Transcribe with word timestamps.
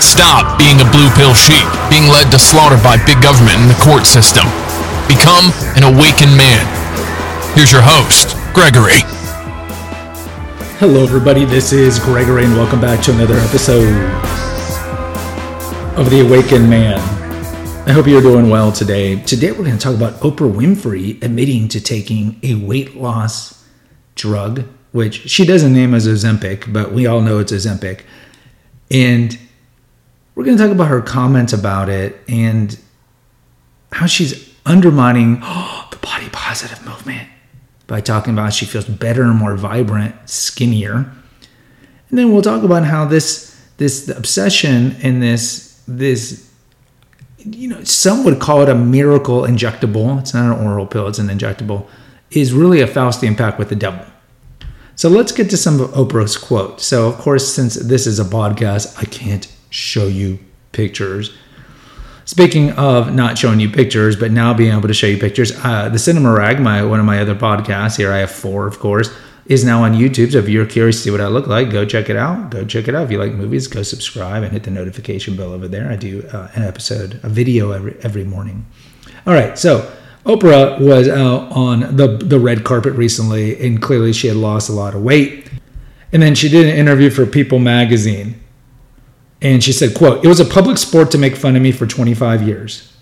Stop 0.00 0.58
being 0.60 0.80
a 0.80 0.88
blue 0.92 1.10
pill 1.18 1.34
sheep, 1.34 1.66
being 1.90 2.06
led 2.06 2.30
to 2.30 2.38
slaughter 2.38 2.76
by 2.84 2.96
big 3.04 3.20
government 3.20 3.58
and 3.58 3.68
the 3.68 3.80
court 3.82 4.06
system. 4.06 4.46
Become 5.08 5.50
an 5.74 5.82
awakened 5.82 6.36
man. 6.36 6.62
Here's 7.56 7.72
your 7.72 7.82
host, 7.82 8.36
Gregory. 8.54 9.02
Hello, 10.78 11.02
everybody. 11.02 11.44
This 11.44 11.72
is 11.72 11.98
Gregory, 11.98 12.44
and 12.44 12.54
welcome 12.54 12.80
back 12.80 13.02
to 13.06 13.12
another 13.12 13.34
episode 13.34 13.92
of 15.98 16.08
The 16.10 16.24
Awakened 16.24 16.70
Man. 16.70 17.00
I 17.88 17.90
hope 17.90 18.06
you're 18.06 18.22
doing 18.22 18.48
well 18.50 18.70
today. 18.70 19.20
Today, 19.22 19.50
we're 19.50 19.64
going 19.64 19.78
to 19.78 19.78
talk 19.78 19.96
about 19.96 20.20
Oprah 20.20 20.52
Winfrey 20.52 21.20
admitting 21.24 21.66
to 21.70 21.80
taking 21.80 22.38
a 22.44 22.54
weight 22.54 22.94
loss 22.94 23.66
drug, 24.14 24.62
which 24.92 25.28
she 25.28 25.44
doesn't 25.44 25.72
name 25.72 25.92
as 25.92 26.06
Ozempic, 26.06 26.72
but 26.72 26.92
we 26.92 27.08
all 27.08 27.20
know 27.20 27.40
it's 27.40 27.50
Ozempic. 27.50 28.02
And 28.92 29.36
we're 30.38 30.44
going 30.44 30.56
to 30.56 30.62
talk 30.62 30.72
about 30.72 30.86
her 30.86 31.02
comments 31.02 31.52
about 31.52 31.88
it 31.88 32.16
and 32.28 32.78
how 33.90 34.06
she's 34.06 34.54
undermining 34.64 35.40
oh, 35.42 35.88
the 35.90 35.96
body 35.96 36.28
positive 36.30 36.80
movement 36.86 37.28
by 37.88 38.00
talking 38.00 38.34
about 38.34 38.52
she 38.52 38.64
feels 38.64 38.84
better 38.84 39.24
and 39.24 39.34
more 39.34 39.56
vibrant, 39.56 40.14
skinnier. 40.30 41.12
And 42.08 42.18
then 42.18 42.32
we'll 42.32 42.42
talk 42.42 42.62
about 42.62 42.84
how 42.84 43.04
this 43.04 43.48
this 43.78 44.08
obsession 44.08 44.94
and 45.02 45.20
this 45.20 45.82
this 45.88 46.48
you 47.38 47.66
know 47.66 47.82
some 47.82 48.22
would 48.22 48.38
call 48.38 48.62
it 48.62 48.68
a 48.68 48.76
miracle 48.76 49.42
injectable. 49.42 50.20
It's 50.20 50.34
not 50.34 50.56
an 50.56 50.64
oral 50.64 50.86
pill; 50.86 51.08
it's 51.08 51.18
an 51.18 51.26
injectable. 51.26 51.88
Is 52.30 52.52
really 52.52 52.80
a 52.80 52.86
Faustian 52.86 53.36
pact 53.36 53.58
with 53.58 53.70
the 53.70 53.76
devil. 53.76 54.06
So 54.94 55.08
let's 55.08 55.32
get 55.32 55.50
to 55.50 55.56
some 55.56 55.80
of 55.80 55.90
Oprah's 55.90 56.36
quotes. 56.36 56.84
So 56.84 57.08
of 57.08 57.18
course, 57.18 57.52
since 57.52 57.74
this 57.74 58.06
is 58.06 58.20
a 58.20 58.24
podcast, 58.24 58.96
I 59.02 59.04
can't 59.04 59.52
show 59.70 60.06
you 60.06 60.38
pictures. 60.72 61.32
Speaking 62.24 62.72
of 62.72 63.14
not 63.14 63.38
showing 63.38 63.58
you 63.58 63.70
pictures, 63.70 64.14
but 64.14 64.30
now 64.30 64.52
being 64.52 64.76
able 64.76 64.88
to 64.88 64.94
show 64.94 65.06
you 65.06 65.16
pictures, 65.16 65.52
uh, 65.64 65.88
the 65.88 65.98
Cinema 65.98 66.30
Rag, 66.32 66.60
my 66.60 66.84
one 66.84 67.00
of 67.00 67.06
my 67.06 67.20
other 67.20 67.34
podcasts 67.34 67.96
here, 67.96 68.12
I 68.12 68.18
have 68.18 68.30
four, 68.30 68.66
of 68.66 68.78
course, 68.78 69.10
is 69.46 69.64
now 69.64 69.82
on 69.82 69.94
YouTube. 69.94 70.32
So 70.32 70.38
if 70.38 70.48
you're 70.48 70.66
curious 70.66 70.96
to 70.96 71.02
see 71.04 71.10
what 71.10 71.22
I 71.22 71.28
look 71.28 71.46
like, 71.46 71.70
go 71.70 71.86
check 71.86 72.10
it 72.10 72.16
out. 72.16 72.50
Go 72.50 72.66
check 72.66 72.86
it 72.86 72.94
out. 72.94 73.04
If 73.04 73.10
you 73.10 73.18
like 73.18 73.32
movies, 73.32 73.66
go 73.66 73.82
subscribe 73.82 74.42
and 74.42 74.52
hit 74.52 74.64
the 74.64 74.70
notification 74.70 75.36
bell 75.36 75.52
over 75.52 75.68
there. 75.68 75.90
I 75.90 75.96
do 75.96 76.28
uh, 76.30 76.50
an 76.54 76.64
episode, 76.64 77.18
a 77.22 77.30
video 77.30 77.70
every 77.70 77.96
every 78.02 78.24
morning. 78.24 78.66
All 79.26 79.32
right, 79.32 79.58
so 79.58 79.90
Oprah 80.26 80.78
was 80.78 81.08
out 81.08 81.50
on 81.52 81.96
the 81.96 82.18
the 82.18 82.38
red 82.38 82.62
carpet 82.62 82.92
recently, 82.92 83.58
and 83.64 83.80
clearly 83.80 84.12
she 84.12 84.26
had 84.26 84.36
lost 84.36 84.68
a 84.68 84.72
lot 84.72 84.94
of 84.94 85.02
weight. 85.02 85.50
And 86.12 86.22
then 86.22 86.34
she 86.34 86.48
did 86.48 86.66
an 86.66 86.76
interview 86.76 87.08
for 87.10 87.24
People 87.26 87.58
magazine 87.58 88.40
and 89.40 89.62
she 89.62 89.72
said, 89.72 89.94
quote, 89.94 90.24
it 90.24 90.28
was 90.28 90.40
a 90.40 90.44
public 90.44 90.78
sport 90.78 91.10
to 91.12 91.18
make 91.18 91.36
fun 91.36 91.54
of 91.54 91.62
me 91.62 91.70
for 91.70 91.86
25 91.86 92.42
years. 92.42 92.92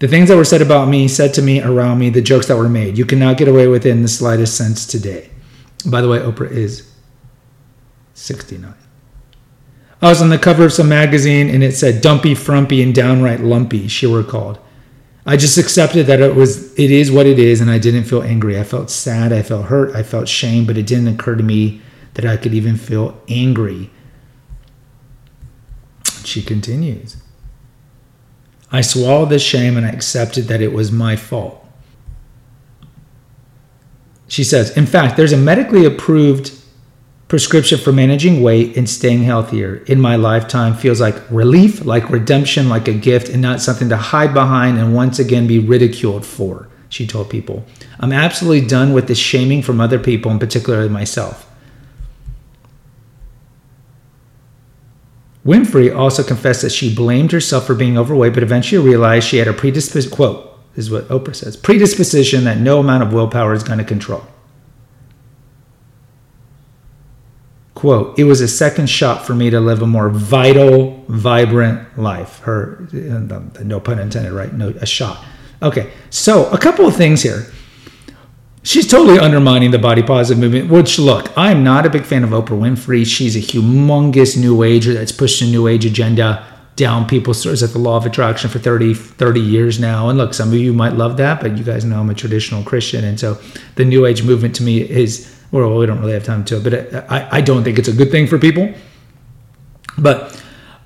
The 0.00 0.08
things 0.08 0.28
that 0.28 0.36
were 0.36 0.44
said 0.44 0.62
about 0.62 0.88
me, 0.88 1.08
said 1.08 1.34
to 1.34 1.42
me, 1.42 1.60
around 1.60 1.98
me, 1.98 2.10
the 2.10 2.22
jokes 2.22 2.46
that 2.46 2.56
were 2.56 2.68
made, 2.68 2.98
you 2.98 3.04
cannot 3.04 3.36
get 3.36 3.48
away 3.48 3.66
with 3.66 3.84
it 3.84 3.90
in 3.90 4.02
the 4.02 4.08
slightest 4.08 4.56
sense 4.56 4.86
today. 4.86 5.30
By 5.86 6.00
the 6.00 6.08
way, 6.08 6.18
Oprah 6.18 6.50
is 6.50 6.92
69. 8.14 8.74
I 10.00 10.08
was 10.08 10.22
on 10.22 10.28
the 10.28 10.38
cover 10.38 10.66
of 10.66 10.72
some 10.72 10.88
magazine 10.88 11.48
and 11.50 11.64
it 11.64 11.72
said 11.72 12.00
dumpy, 12.00 12.34
frumpy, 12.34 12.82
and 12.82 12.94
downright 12.94 13.40
lumpy, 13.40 13.88
she 13.88 14.06
recalled. 14.06 14.58
I 15.26 15.36
just 15.36 15.58
accepted 15.58 16.06
that 16.06 16.20
it 16.20 16.36
was 16.36 16.72
it 16.78 16.90
is 16.90 17.10
what 17.10 17.26
it 17.26 17.38
is 17.38 17.60
and 17.60 17.70
I 17.70 17.78
didn't 17.78 18.04
feel 18.04 18.22
angry. 18.22 18.58
I 18.58 18.64
felt 18.64 18.90
sad, 18.90 19.32
I 19.32 19.42
felt 19.42 19.66
hurt, 19.66 19.94
I 19.94 20.02
felt 20.02 20.28
shame, 20.28 20.66
but 20.66 20.78
it 20.78 20.86
didn't 20.86 21.08
occur 21.08 21.34
to 21.34 21.42
me 21.42 21.82
that 22.14 22.24
I 22.24 22.36
could 22.36 22.54
even 22.54 22.76
feel 22.76 23.20
angry 23.28 23.90
she 26.28 26.42
continues. 26.42 27.16
I 28.70 28.82
swallowed 28.82 29.30
the 29.30 29.38
shame 29.38 29.76
and 29.76 29.86
I 29.86 29.90
accepted 29.90 30.44
that 30.44 30.60
it 30.60 30.72
was 30.72 30.92
my 30.92 31.16
fault. 31.16 31.64
She 34.28 34.44
says, 34.44 34.76
in 34.76 34.86
fact, 34.86 35.16
there's 35.16 35.32
a 35.32 35.38
medically 35.38 35.86
approved 35.86 36.52
prescription 37.28 37.78
for 37.78 37.92
managing 37.92 38.42
weight 38.42 38.76
and 38.76 38.88
staying 38.88 39.22
healthier 39.22 39.76
in 39.86 40.00
my 40.00 40.16
lifetime 40.16 40.74
feels 40.74 41.00
like 41.00 41.30
relief, 41.30 41.84
like 41.84 42.10
redemption, 42.10 42.68
like 42.68 42.88
a 42.88 42.94
gift, 42.94 43.28
and 43.28 43.40
not 43.40 43.60
something 43.60 43.88
to 43.88 43.96
hide 43.96 44.34
behind 44.34 44.78
and 44.78 44.94
once 44.94 45.18
again 45.18 45.46
be 45.46 45.58
ridiculed 45.58 46.24
for, 46.24 46.68
she 46.88 47.06
told 47.06 47.30
people. 47.30 47.64
I'm 48.00 48.12
absolutely 48.12 48.66
done 48.66 48.92
with 48.92 49.08
the 49.08 49.14
shaming 49.14 49.62
from 49.62 49.80
other 49.80 49.98
people, 49.98 50.30
and 50.30 50.40
particularly 50.40 50.88
myself. 50.88 51.47
Winfrey 55.48 55.96
also 55.96 56.22
confessed 56.22 56.60
that 56.60 56.72
she 56.72 56.94
blamed 56.94 57.32
herself 57.32 57.66
for 57.66 57.74
being 57.74 57.96
overweight, 57.96 58.34
but 58.34 58.42
eventually 58.42 58.86
realized 58.86 59.26
she 59.26 59.38
had 59.38 59.48
a 59.48 59.54
predisposition, 59.54 60.14
quote, 60.14 60.44
this 60.74 60.84
is 60.84 60.90
what 60.90 61.08
Oprah 61.08 61.34
says, 61.34 61.56
predisposition 61.56 62.44
that 62.44 62.58
no 62.58 62.80
amount 62.80 63.02
of 63.02 63.14
willpower 63.14 63.54
is 63.54 63.62
going 63.62 63.78
to 63.78 63.84
control. 63.84 64.22
Quote, 67.74 68.18
it 68.18 68.24
was 68.24 68.42
a 68.42 68.48
second 68.48 68.90
shot 68.90 69.24
for 69.26 69.34
me 69.34 69.48
to 69.48 69.58
live 69.58 69.80
a 69.80 69.86
more 69.86 70.10
vital, 70.10 71.02
vibrant 71.08 71.98
life. 71.98 72.40
Her, 72.40 72.86
uh, 72.92 73.62
no 73.62 73.80
pun 73.80 73.98
intended, 73.98 74.32
right? 74.32 74.52
No, 74.52 74.68
a 74.68 74.86
shot. 74.86 75.24
Okay, 75.62 75.90
so 76.10 76.50
a 76.50 76.58
couple 76.58 76.86
of 76.86 76.94
things 76.94 77.22
here 77.22 77.46
she's 78.62 78.86
totally 78.86 79.18
undermining 79.18 79.70
the 79.70 79.78
body 79.78 80.02
positive 80.02 80.40
movement. 80.40 80.70
Which 80.70 80.98
look, 80.98 81.30
I'm 81.36 81.64
not 81.64 81.86
a 81.86 81.90
big 81.90 82.04
fan 82.04 82.24
of 82.24 82.30
Oprah 82.30 82.58
Winfrey. 82.58 83.06
She's 83.06 83.36
a 83.36 83.40
humongous 83.40 84.36
new 84.38 84.62
ager 84.62 84.94
that's 84.94 85.12
pushed 85.12 85.42
a 85.42 85.46
new 85.46 85.66
age 85.66 85.84
agenda 85.84 86.44
down 86.76 87.08
people's 87.08 87.42
throats 87.42 87.62
at 87.62 87.70
the 87.70 87.78
law 87.78 87.96
of 87.96 88.06
attraction 88.06 88.48
for 88.48 88.60
30, 88.60 88.94
30 88.94 89.40
years 89.40 89.80
now. 89.80 90.08
And 90.08 90.16
look, 90.16 90.32
some 90.32 90.48
of 90.48 90.54
you 90.54 90.72
might 90.72 90.92
love 90.92 91.16
that, 91.16 91.40
but 91.40 91.58
you 91.58 91.64
guys 91.64 91.84
know 91.84 92.00
I'm 92.00 92.08
a 92.08 92.14
traditional 92.14 92.62
Christian. 92.62 93.04
And 93.04 93.18
so 93.18 93.34
the 93.74 93.84
new 93.84 94.06
age 94.06 94.22
movement 94.22 94.54
to 94.56 94.62
me 94.62 94.88
is, 94.88 95.34
well, 95.50 95.76
we 95.76 95.86
don't 95.86 95.98
really 95.98 96.12
have 96.12 96.24
time 96.24 96.44
to, 96.46 96.60
but 96.60 97.10
I, 97.10 97.28
I 97.32 97.40
don't 97.40 97.64
think 97.64 97.80
it's 97.80 97.88
a 97.88 97.92
good 97.92 98.12
thing 98.12 98.28
for 98.28 98.38
people. 98.38 98.72
But 99.98 100.40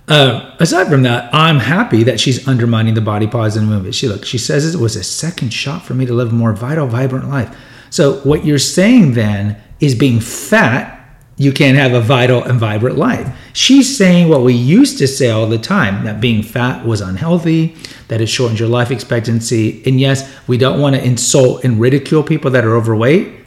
uh, 0.09 0.57
aside 0.59 0.89
from 0.89 1.03
that, 1.03 1.33
I'm 1.33 1.59
happy 1.59 2.03
that 2.05 2.19
she's 2.19 2.47
undermining 2.49 2.95
the 2.95 3.01
body 3.01 3.27
positive 3.27 3.69
movement. 3.69 3.95
She 3.95 4.09
look, 4.09 4.25
she 4.25 4.39
says 4.39 4.75
it 4.75 4.81
was 4.81 4.97
a 4.97 5.05
second 5.05 5.51
shot 5.51 5.83
for 5.83 5.95
me 5.95 6.07
to 6.07 6.13
live 6.13 6.33
a 6.33 6.35
more 6.35 6.53
vital, 6.53 6.87
vibrant 6.87 7.29
life. 7.29 7.57
So 7.91 8.15
what 8.21 8.45
you're 8.45 8.59
saying 8.59 9.13
then 9.13 9.63
is 9.79 9.95
being 9.95 10.19
fat, 10.19 10.99
you 11.37 11.53
can't 11.53 11.77
have 11.77 11.93
a 11.93 12.01
vital 12.01 12.43
and 12.43 12.59
vibrant 12.59 12.97
life. 12.97 13.37
She's 13.53 13.97
saying 13.97 14.29
what 14.29 14.43
we 14.43 14.55
used 14.55 14.99
to 14.99 15.07
say 15.07 15.31
all 15.31 15.47
the 15.47 15.59
time 15.59 16.05
that 16.05 16.21
being 16.21 16.43
fat 16.43 16.85
was 16.85 17.01
unhealthy, 17.01 17.77
that 18.09 18.21
it 18.21 18.27
shortens 18.27 18.61
your 18.61 18.69
life 18.69 18.91
expectancy. 18.91 19.83
And 19.87 20.01
yes, 20.01 20.31
we 20.47 20.59
don't 20.59 20.81
want 20.81 20.97
to 20.97 21.05
insult 21.05 21.65
and 21.65 21.81
ridicule 21.81 22.23
people 22.23 22.51
that 22.53 22.65
are 22.65 22.77
overweight. 22.77 23.42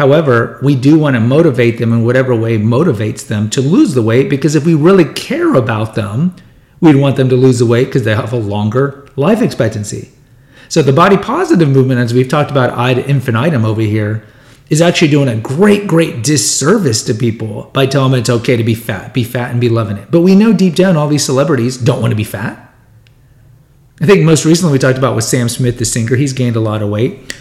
However, 0.00 0.58
we 0.62 0.76
do 0.76 0.98
want 0.98 1.12
to 1.16 1.20
motivate 1.20 1.76
them 1.76 1.92
in 1.92 2.06
whatever 2.06 2.34
way 2.34 2.56
motivates 2.56 3.26
them 3.26 3.50
to 3.50 3.60
lose 3.60 3.92
the 3.92 4.00
weight 4.00 4.30
because 4.30 4.54
if 4.54 4.64
we 4.64 4.72
really 4.74 5.04
care 5.04 5.52
about 5.52 5.94
them, 5.94 6.34
we'd 6.80 6.96
want 6.96 7.16
them 7.16 7.28
to 7.28 7.36
lose 7.36 7.58
the 7.58 7.66
weight 7.66 7.84
because 7.84 8.04
they 8.04 8.14
have 8.14 8.32
a 8.32 8.38
longer 8.38 9.06
life 9.16 9.42
expectancy. 9.42 10.10
So 10.70 10.80
the 10.80 10.94
body 10.94 11.18
positive 11.18 11.68
movement, 11.68 12.00
as 12.00 12.14
we've 12.14 12.30
talked 12.30 12.50
about 12.50 12.70
ad 12.78 12.96
infinitum 12.96 13.66
over 13.66 13.82
here, 13.82 14.24
is 14.70 14.80
actually 14.80 15.08
doing 15.08 15.28
a 15.28 15.36
great, 15.36 15.86
great 15.86 16.22
disservice 16.24 17.04
to 17.04 17.12
people 17.12 17.64
by 17.74 17.84
telling 17.84 18.12
them 18.12 18.20
it's 18.20 18.30
okay 18.30 18.56
to 18.56 18.64
be 18.64 18.74
fat, 18.74 19.12
be 19.12 19.22
fat 19.22 19.50
and 19.50 19.60
be 19.60 19.68
loving 19.68 19.98
it. 19.98 20.10
But 20.10 20.22
we 20.22 20.34
know 20.34 20.54
deep 20.54 20.76
down 20.76 20.96
all 20.96 21.08
these 21.08 21.26
celebrities 21.26 21.76
don't 21.76 22.00
want 22.00 22.12
to 22.12 22.16
be 22.16 22.24
fat. 22.24 22.72
I 24.00 24.06
think 24.06 24.24
most 24.24 24.46
recently 24.46 24.72
we 24.72 24.78
talked 24.78 24.96
about 24.96 25.14
with 25.14 25.24
Sam 25.24 25.50
Smith, 25.50 25.78
the 25.78 25.84
singer. 25.84 26.16
He's 26.16 26.32
gained 26.32 26.56
a 26.56 26.60
lot 26.60 26.80
of 26.80 26.88
weight. 26.88 27.34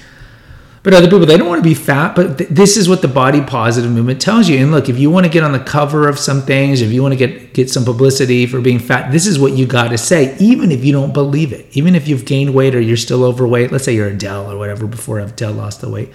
But 0.82 0.94
other 0.94 1.08
people, 1.08 1.26
they 1.26 1.38
don't 1.38 1.50
want 1.50 1.62
to 1.62 1.70
be 1.70 1.76
fat, 1.76 2.16
but 2.16 2.38
th- 2.38 2.50
this 2.50 2.78
is 2.78 2.88
what 2.88 3.02
the 3.02 3.10
body 3.10 3.42
positive 3.42 3.92
movement 3.92 4.22
tells 4.22 4.48
you. 4.48 4.58
And 4.60 4.72
look, 4.72 4.88
if 4.88 4.98
you 4.98 5.12
want 5.12 5.26
to 5.26 5.32
get 5.32 5.44
on 5.44 5.52
the 5.52 5.60
cover 5.60 6.08
of 6.08 6.18
some 6.18 6.42
things, 6.42 6.82
if 6.82 6.92
you 6.92 7.02
want 7.02 7.12
to 7.12 7.18
get, 7.18 7.54
get 7.54 7.70
some 7.70 7.84
publicity 7.84 8.46
for 8.46 8.62
being 8.62 8.80
fat, 8.80 9.12
this 9.12 9.28
is 9.28 9.38
what 9.38 9.52
you 9.54 9.66
got 9.66 9.90
to 9.90 9.98
say, 9.98 10.38
even 10.40 10.72
if 10.72 10.86
you 10.86 10.94
don't 10.94 11.14
believe 11.14 11.52
it. 11.52 11.68
Even 11.74 11.96
if 11.96 12.08
you've 12.08 12.24
gained 12.24 12.54
weight 12.54 12.76
or 12.76 12.80
you're 12.80 12.96
still 12.96 13.26
overweight, 13.26 13.74
let's 13.74 13.84
say 13.84 13.94
you're 13.94 14.08
Adele 14.08 14.50
or 14.50 14.58
whatever 14.58 14.88
before 14.88 15.20
Adele 15.20 15.52
lost 15.52 15.82
the 15.82 15.90
weight, 15.90 16.12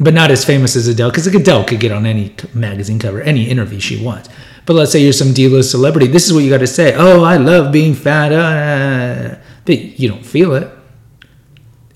but 0.00 0.14
not 0.14 0.30
as 0.30 0.42
famous 0.42 0.74
as 0.74 0.88
Adele, 0.88 1.10
because 1.10 1.26
Adele 1.26 1.64
could 1.64 1.80
get 1.80 1.92
on 1.92 2.06
any 2.06 2.34
magazine 2.54 2.98
cover, 2.98 3.20
any 3.20 3.50
interview 3.50 3.78
she 3.78 4.02
wants. 4.02 4.30
But 4.64 4.74
let's 4.74 4.92
say 4.92 5.00
you're 5.00 5.12
some 5.12 5.34
D-list 5.34 5.70
celebrity. 5.70 6.06
This 6.06 6.26
is 6.26 6.32
what 6.32 6.44
you 6.44 6.50
got 6.50 6.58
to 6.58 6.66
say. 6.66 6.94
Oh, 6.94 7.24
I 7.24 7.36
love 7.36 7.72
being 7.72 7.94
fat. 7.94 8.32
Uh, 8.32 9.38
but 9.64 9.98
you 9.98 10.08
don't 10.08 10.24
feel 10.24 10.54
it. 10.54 10.77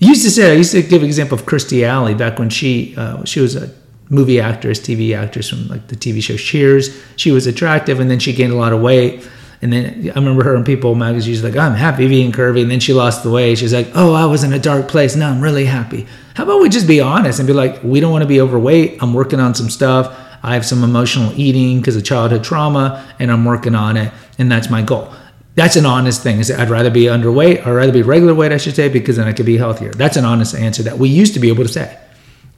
Used 0.03 0.23
to 0.23 0.31
say, 0.31 0.51
I 0.51 0.55
used 0.55 0.73
to 0.73 0.81
give 0.81 1.01
an 1.01 1.07
example 1.07 1.37
of 1.37 1.45
Kirstie 1.45 1.87
Alley 1.87 2.13
back 2.13 2.37
when 2.37 2.49
she 2.49 2.93
uh, 2.97 3.23
she 3.23 3.39
was 3.39 3.55
a 3.55 3.73
movie 4.09 4.39
actress, 4.41 4.79
TV 4.79 5.15
actress 5.15 5.49
from 5.49 5.69
like 5.69 5.87
the 5.87 5.95
TV 5.95 6.21
show 6.21 6.35
Cheers. 6.35 7.01
She 7.15 7.31
was 7.31 7.47
attractive, 7.47 8.01
and 8.01 8.11
then 8.11 8.19
she 8.19 8.33
gained 8.33 8.51
a 8.51 8.57
lot 8.57 8.73
of 8.73 8.81
weight. 8.81 9.25
And 9.61 9.71
then 9.71 10.11
I 10.13 10.19
remember 10.19 10.43
her 10.43 10.55
in 10.57 10.65
People 10.65 10.93
magazine. 10.93 11.33
She's 11.33 11.43
like, 11.43 11.55
"I'm 11.55 11.73
happy 11.73 12.09
being 12.09 12.33
curvy," 12.33 12.61
and 12.61 12.69
then 12.69 12.81
she 12.81 12.91
lost 12.91 13.23
the 13.23 13.31
weight. 13.31 13.59
She's 13.59 13.73
like, 13.73 13.87
"Oh, 13.95 14.13
I 14.13 14.25
was 14.25 14.43
in 14.43 14.51
a 14.51 14.59
dark 14.59 14.89
place. 14.89 15.15
Now 15.15 15.31
I'm 15.31 15.39
really 15.39 15.65
happy." 15.65 16.05
How 16.33 16.43
about 16.43 16.59
we 16.59 16.67
just 16.67 16.85
be 16.85 16.99
honest 16.99 17.39
and 17.39 17.47
be 17.47 17.53
like, 17.53 17.81
"We 17.81 18.01
don't 18.01 18.11
want 18.11 18.23
to 18.23 18.27
be 18.27 18.41
overweight. 18.41 18.97
I'm 19.01 19.13
working 19.13 19.39
on 19.39 19.55
some 19.55 19.69
stuff. 19.69 20.13
I 20.43 20.53
have 20.55 20.65
some 20.65 20.83
emotional 20.83 21.31
eating 21.39 21.79
because 21.79 21.95
of 21.95 22.03
childhood 22.03 22.43
trauma, 22.43 23.05
and 23.19 23.31
I'm 23.31 23.45
working 23.45 23.73
on 23.73 23.95
it, 23.95 24.11
and 24.37 24.51
that's 24.51 24.69
my 24.69 24.81
goal." 24.81 25.13
That's 25.55 25.75
an 25.75 25.85
honest 25.85 26.23
thing. 26.23 26.39
Is 26.39 26.49
I'd 26.49 26.69
rather 26.69 26.89
be 26.89 27.03
underweight, 27.03 27.65
or 27.65 27.75
rather 27.75 27.91
be 27.91 28.01
regular 28.01 28.33
weight, 28.33 28.51
I 28.51 28.57
should 28.57 28.75
say, 28.75 28.89
because 28.89 29.17
then 29.17 29.27
I 29.27 29.33
could 29.33 29.45
be 29.45 29.57
healthier. 29.57 29.91
That's 29.91 30.17
an 30.17 30.25
honest 30.25 30.55
answer 30.55 30.83
that 30.83 30.97
we 30.97 31.09
used 31.09 31.33
to 31.35 31.39
be 31.39 31.49
able 31.49 31.63
to 31.63 31.71
say. 31.71 31.97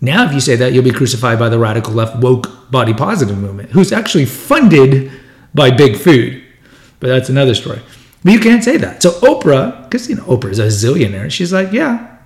Now, 0.01 0.25
if 0.25 0.33
you 0.33 0.39
say 0.39 0.55
that, 0.57 0.73
you'll 0.73 0.83
be 0.83 0.91
crucified 0.91 1.39
by 1.39 1.49
the 1.49 1.59
radical 1.59 1.93
left 1.93 2.17
woke 2.17 2.71
body 2.71 2.93
positive 2.93 3.37
movement, 3.37 3.71
who's 3.71 3.91
actually 3.91 4.25
funded 4.25 5.11
by 5.53 5.71
big 5.71 5.97
food. 5.97 6.43
But 6.99 7.07
that's 7.07 7.29
another 7.29 7.55
story. 7.55 7.81
But 8.23 8.33
you 8.33 8.39
can't 8.39 8.63
say 8.63 8.77
that. 8.77 9.03
So 9.03 9.11
Oprah, 9.21 9.83
because 9.83 10.09
you 10.09 10.15
know 10.15 10.23
Oprah's 10.23 10.59
a 10.59 10.67
zillionaire, 10.67 11.31
she's 11.31 11.53
like, 11.53 11.71
yeah, 11.71 12.17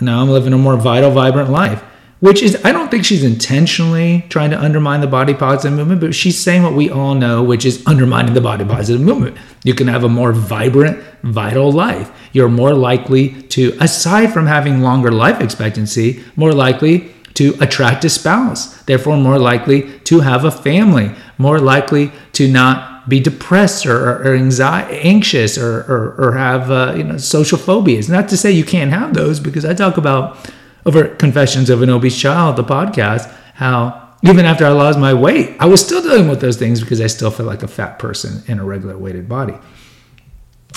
now 0.00 0.20
I'm 0.20 0.28
living 0.28 0.52
a 0.52 0.58
more 0.58 0.76
vital, 0.76 1.10
vibrant 1.10 1.50
life. 1.50 1.82
Which 2.22 2.40
is, 2.40 2.64
I 2.64 2.70
don't 2.70 2.88
think 2.88 3.04
she's 3.04 3.24
intentionally 3.24 4.24
trying 4.28 4.50
to 4.50 4.60
undermine 4.60 5.00
the 5.00 5.08
body 5.08 5.34
positive 5.34 5.76
movement, 5.76 6.00
but 6.00 6.14
she's 6.14 6.38
saying 6.38 6.62
what 6.62 6.72
we 6.72 6.88
all 6.88 7.16
know, 7.16 7.42
which 7.42 7.64
is 7.64 7.82
undermining 7.84 8.32
the 8.32 8.40
body 8.40 8.64
positive 8.64 9.00
movement. 9.00 9.36
You 9.64 9.74
can 9.74 9.88
have 9.88 10.04
a 10.04 10.08
more 10.08 10.32
vibrant, 10.32 11.02
vital 11.24 11.72
life. 11.72 12.12
You're 12.32 12.48
more 12.48 12.74
likely 12.74 13.42
to, 13.54 13.76
aside 13.80 14.32
from 14.32 14.46
having 14.46 14.82
longer 14.82 15.10
life 15.10 15.40
expectancy, 15.40 16.22
more 16.36 16.52
likely 16.52 17.12
to 17.34 17.56
attract 17.60 18.04
a 18.04 18.08
spouse, 18.08 18.80
therefore, 18.84 19.16
more 19.16 19.40
likely 19.40 19.98
to 20.04 20.20
have 20.20 20.44
a 20.44 20.52
family, 20.52 21.10
more 21.38 21.58
likely 21.58 22.12
to 22.34 22.46
not 22.46 23.08
be 23.08 23.18
depressed 23.18 23.84
or, 23.84 24.22
or 24.22 24.36
anxiety, 24.36 24.96
anxious 25.00 25.58
or, 25.58 25.80
or, 25.92 26.14
or 26.18 26.32
have 26.34 26.70
uh, 26.70 26.94
you 26.96 27.02
know 27.02 27.16
social 27.16 27.58
phobias. 27.58 28.08
Not 28.08 28.28
to 28.28 28.36
say 28.36 28.52
you 28.52 28.64
can't 28.64 28.92
have 28.92 29.12
those, 29.12 29.40
because 29.40 29.64
I 29.64 29.74
talk 29.74 29.96
about 29.96 30.38
over 30.84 31.08
Confessions 31.08 31.70
of 31.70 31.82
an 31.82 31.90
Obese 31.90 32.18
Child, 32.18 32.56
the 32.56 32.64
podcast, 32.64 33.32
how 33.54 34.10
even 34.22 34.44
after 34.44 34.64
I 34.64 34.70
lost 34.70 34.98
my 34.98 35.14
weight, 35.14 35.56
I 35.58 35.66
was 35.66 35.84
still 35.84 36.02
dealing 36.02 36.28
with 36.28 36.40
those 36.40 36.56
things 36.56 36.80
because 36.80 37.00
I 37.00 37.06
still 37.08 37.30
felt 37.30 37.48
like 37.48 37.62
a 37.62 37.68
fat 37.68 37.98
person 37.98 38.42
in 38.46 38.58
a 38.58 38.64
regular 38.64 38.96
weighted 38.96 39.28
body. 39.28 39.54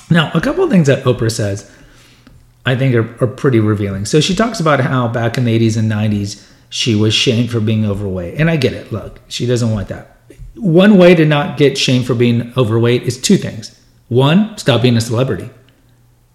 Now, 0.10 0.32
a 0.34 0.42
couple 0.42 0.64
of 0.64 0.70
things 0.70 0.88
that 0.88 1.04
Oprah 1.04 1.32
says 1.32 1.72
I 2.66 2.76
think 2.76 2.96
are, 2.96 3.24
are 3.24 3.28
pretty 3.28 3.60
revealing. 3.60 4.06
So 4.06 4.20
she 4.20 4.36
talks 4.36 4.60
about 4.60 4.80
how 4.80 5.08
back 5.08 5.38
in 5.38 5.46
the 5.46 5.58
80s 5.58 5.78
and 5.78 5.92
90s, 5.92 6.48
she 6.70 6.96
was 6.96 7.14
shamed 7.14 7.52
for 7.52 7.60
being 7.60 7.86
overweight. 7.86 8.40
And 8.40 8.50
I 8.50 8.58
get 8.58 8.74
it. 8.74 8.92
Look, 8.92 9.20
she 9.28 9.46
doesn't 9.46 9.72
want 9.72 9.88
that. 9.90 10.18
One 10.56 10.98
way 10.98 11.14
to 11.16 11.26
not 11.26 11.58
get 11.58 11.78
shamed 11.78 12.08
for 12.08 12.16
being 12.16 12.54
overweight 12.58 13.04
is 13.04 13.22
two 13.22 13.38
things. 13.38 13.80
One, 14.08 14.58
stop 14.58 14.82
being 14.82 14.98
a 14.98 15.02
celebrity. 15.02 15.50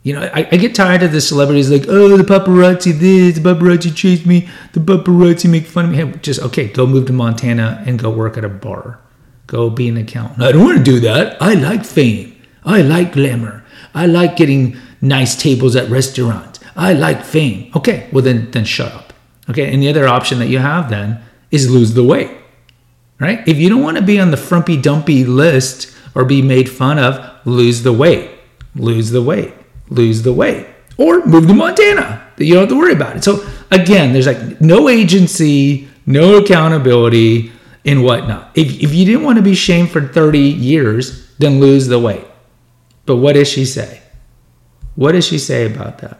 You 0.02 0.14
know, 0.14 0.22
I, 0.32 0.48
I, 0.50 0.56
get 0.56 0.74
tired 0.74 1.02
of 1.02 1.12
the 1.12 1.20
celebrities 1.20 1.70
like, 1.70 1.84
oh, 1.86 2.16
the 2.16 2.22
paparazzi 2.22 2.98
this, 2.98 3.38
the 3.38 3.42
paparazzi 3.42 3.94
chase 3.94 4.24
me, 4.24 4.48
the 4.72 4.80
paparazzi 4.80 5.50
make 5.50 5.66
fun 5.66 5.84
of 5.86 5.90
me. 5.90 5.96
Hey, 5.98 6.12
just, 6.22 6.40
okay, 6.40 6.68
go 6.68 6.86
move 6.86 7.06
to 7.08 7.12
Montana 7.12 7.84
and 7.86 7.98
go 7.98 8.10
work 8.10 8.38
at 8.38 8.44
a 8.44 8.48
bar. 8.48 8.98
Go 9.46 9.68
be 9.68 9.88
an 9.88 9.98
accountant. 9.98 10.42
I 10.42 10.52
don't 10.52 10.64
want 10.64 10.78
to 10.78 10.84
do 10.84 11.00
that. 11.00 11.40
I 11.42 11.52
like 11.52 11.84
fame. 11.84 12.34
I 12.64 12.80
like 12.80 13.12
glamour. 13.12 13.62
I 13.94 14.06
like 14.06 14.36
getting 14.36 14.76
nice 15.02 15.36
tables 15.36 15.76
at 15.76 15.90
restaurants. 15.90 16.60
I 16.76 16.94
like 16.94 17.22
fame. 17.22 17.70
Okay, 17.76 18.08
well 18.10 18.24
then, 18.24 18.50
then 18.52 18.64
shut 18.64 18.92
up. 18.92 19.12
Okay, 19.50 19.70
and 19.70 19.82
the 19.82 19.88
other 19.90 20.08
option 20.08 20.38
that 20.38 20.46
you 20.46 20.60
have 20.60 20.88
then 20.88 21.20
is 21.50 21.68
lose 21.68 21.92
the 21.92 22.04
weight, 22.04 22.30
right? 23.18 23.46
If 23.46 23.58
you 23.58 23.68
don't 23.68 23.82
want 23.82 23.98
to 23.98 24.02
be 24.02 24.18
on 24.18 24.30
the 24.30 24.36
frumpy 24.38 24.80
dumpy 24.80 25.24
list 25.24 25.94
or 26.14 26.24
be 26.24 26.40
made 26.40 26.70
fun 26.70 26.98
of, 26.98 27.44
lose 27.44 27.82
the 27.82 27.92
weight. 27.92 28.30
Lose 28.76 29.10
the 29.10 29.20
weight 29.20 29.52
lose 29.90 30.22
the 30.22 30.32
weight 30.32 30.66
or 30.96 31.24
move 31.26 31.46
to 31.48 31.54
Montana. 31.54 32.26
That 32.36 32.44
you 32.46 32.54
don't 32.54 32.62
have 32.62 32.70
to 32.70 32.78
worry 32.78 32.92
about 32.92 33.16
it. 33.16 33.24
So 33.24 33.46
again, 33.70 34.12
there's 34.12 34.26
like 34.26 34.60
no 34.60 34.88
agency, 34.88 35.88
no 36.06 36.38
accountability, 36.38 37.52
and 37.84 38.02
whatnot. 38.04 38.50
If, 38.54 38.82
if 38.82 38.94
you 38.94 39.04
didn't 39.04 39.24
want 39.24 39.36
to 39.36 39.42
be 39.42 39.54
shamed 39.54 39.90
for 39.90 40.06
30 40.06 40.38
years, 40.38 41.34
then 41.38 41.60
lose 41.60 41.86
the 41.86 41.98
weight. 41.98 42.24
But 43.06 43.16
what 43.16 43.34
does 43.34 43.48
she 43.48 43.64
say? 43.64 44.02
What 44.94 45.12
does 45.12 45.26
she 45.26 45.38
say 45.38 45.66
about 45.66 45.98
that? 45.98 46.18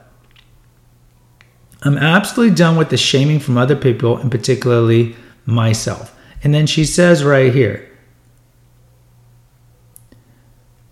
I'm 1.82 1.96
absolutely 1.96 2.54
done 2.54 2.76
with 2.76 2.90
the 2.90 2.96
shaming 2.96 3.40
from 3.40 3.56
other 3.56 3.76
people 3.76 4.16
and 4.18 4.30
particularly 4.30 5.16
myself. 5.46 6.16
And 6.42 6.54
then 6.54 6.66
she 6.66 6.84
says 6.84 7.24
right 7.24 7.52
here, 7.52 7.89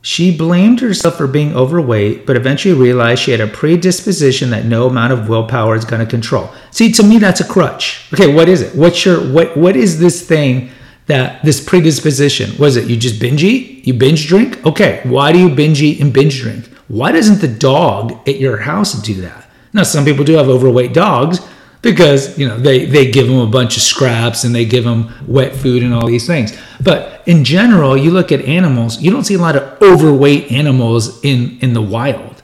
She 0.08 0.34
blamed 0.34 0.80
herself 0.80 1.18
for 1.18 1.26
being 1.26 1.54
overweight, 1.54 2.24
but 2.24 2.34
eventually 2.34 2.72
realized 2.72 3.20
she 3.20 3.30
had 3.30 3.42
a 3.42 3.46
predisposition 3.46 4.48
that 4.48 4.64
no 4.64 4.86
amount 4.86 5.12
of 5.12 5.28
willpower 5.28 5.76
is 5.76 5.84
going 5.84 6.02
to 6.02 6.10
control. 6.10 6.50
See, 6.70 6.90
to 6.92 7.02
me, 7.02 7.18
that's 7.18 7.42
a 7.42 7.46
crutch. 7.46 8.08
Okay, 8.14 8.32
what 8.32 8.48
is 8.48 8.62
it? 8.62 8.74
What's 8.74 9.04
your 9.04 9.20
what? 9.30 9.54
What 9.54 9.76
is 9.76 10.00
this 10.00 10.26
thing 10.26 10.70
that 11.08 11.44
this 11.44 11.62
predisposition? 11.62 12.56
Was 12.56 12.76
it 12.76 12.88
you 12.88 12.96
just 12.96 13.20
binge 13.20 13.44
eat? 13.44 13.86
You 13.86 13.92
binge 13.92 14.26
drink? 14.26 14.64
Okay, 14.64 15.02
why 15.04 15.30
do 15.30 15.38
you 15.38 15.54
binge 15.54 15.82
eat 15.82 16.00
and 16.00 16.10
binge 16.10 16.40
drink? 16.40 16.64
Why 16.88 17.12
doesn't 17.12 17.42
the 17.42 17.58
dog 17.68 18.26
at 18.26 18.40
your 18.40 18.56
house 18.56 18.94
do 19.02 19.12
that? 19.20 19.50
Now, 19.74 19.82
some 19.82 20.06
people 20.06 20.24
do 20.24 20.38
have 20.38 20.48
overweight 20.48 20.94
dogs 20.94 21.46
because 21.82 22.38
you 22.38 22.46
know 22.46 22.58
they 22.58 22.84
they 22.86 23.10
give 23.10 23.26
them 23.26 23.38
a 23.38 23.46
bunch 23.46 23.76
of 23.76 23.82
scraps 23.82 24.44
and 24.44 24.54
they 24.54 24.64
give 24.64 24.84
them 24.84 25.12
wet 25.26 25.54
food 25.54 25.82
and 25.82 25.94
all 25.94 26.06
these 26.06 26.26
things. 26.26 26.58
But 26.80 27.22
in 27.26 27.44
general 27.44 27.96
you 27.96 28.10
look 28.10 28.32
at 28.32 28.40
animals 28.42 29.00
you 29.00 29.10
don't 29.10 29.24
see 29.24 29.34
a 29.34 29.38
lot 29.38 29.56
of 29.56 29.82
overweight 29.82 30.50
animals 30.50 31.22
in 31.24 31.58
in 31.60 31.72
the 31.74 31.82
wild. 31.82 32.42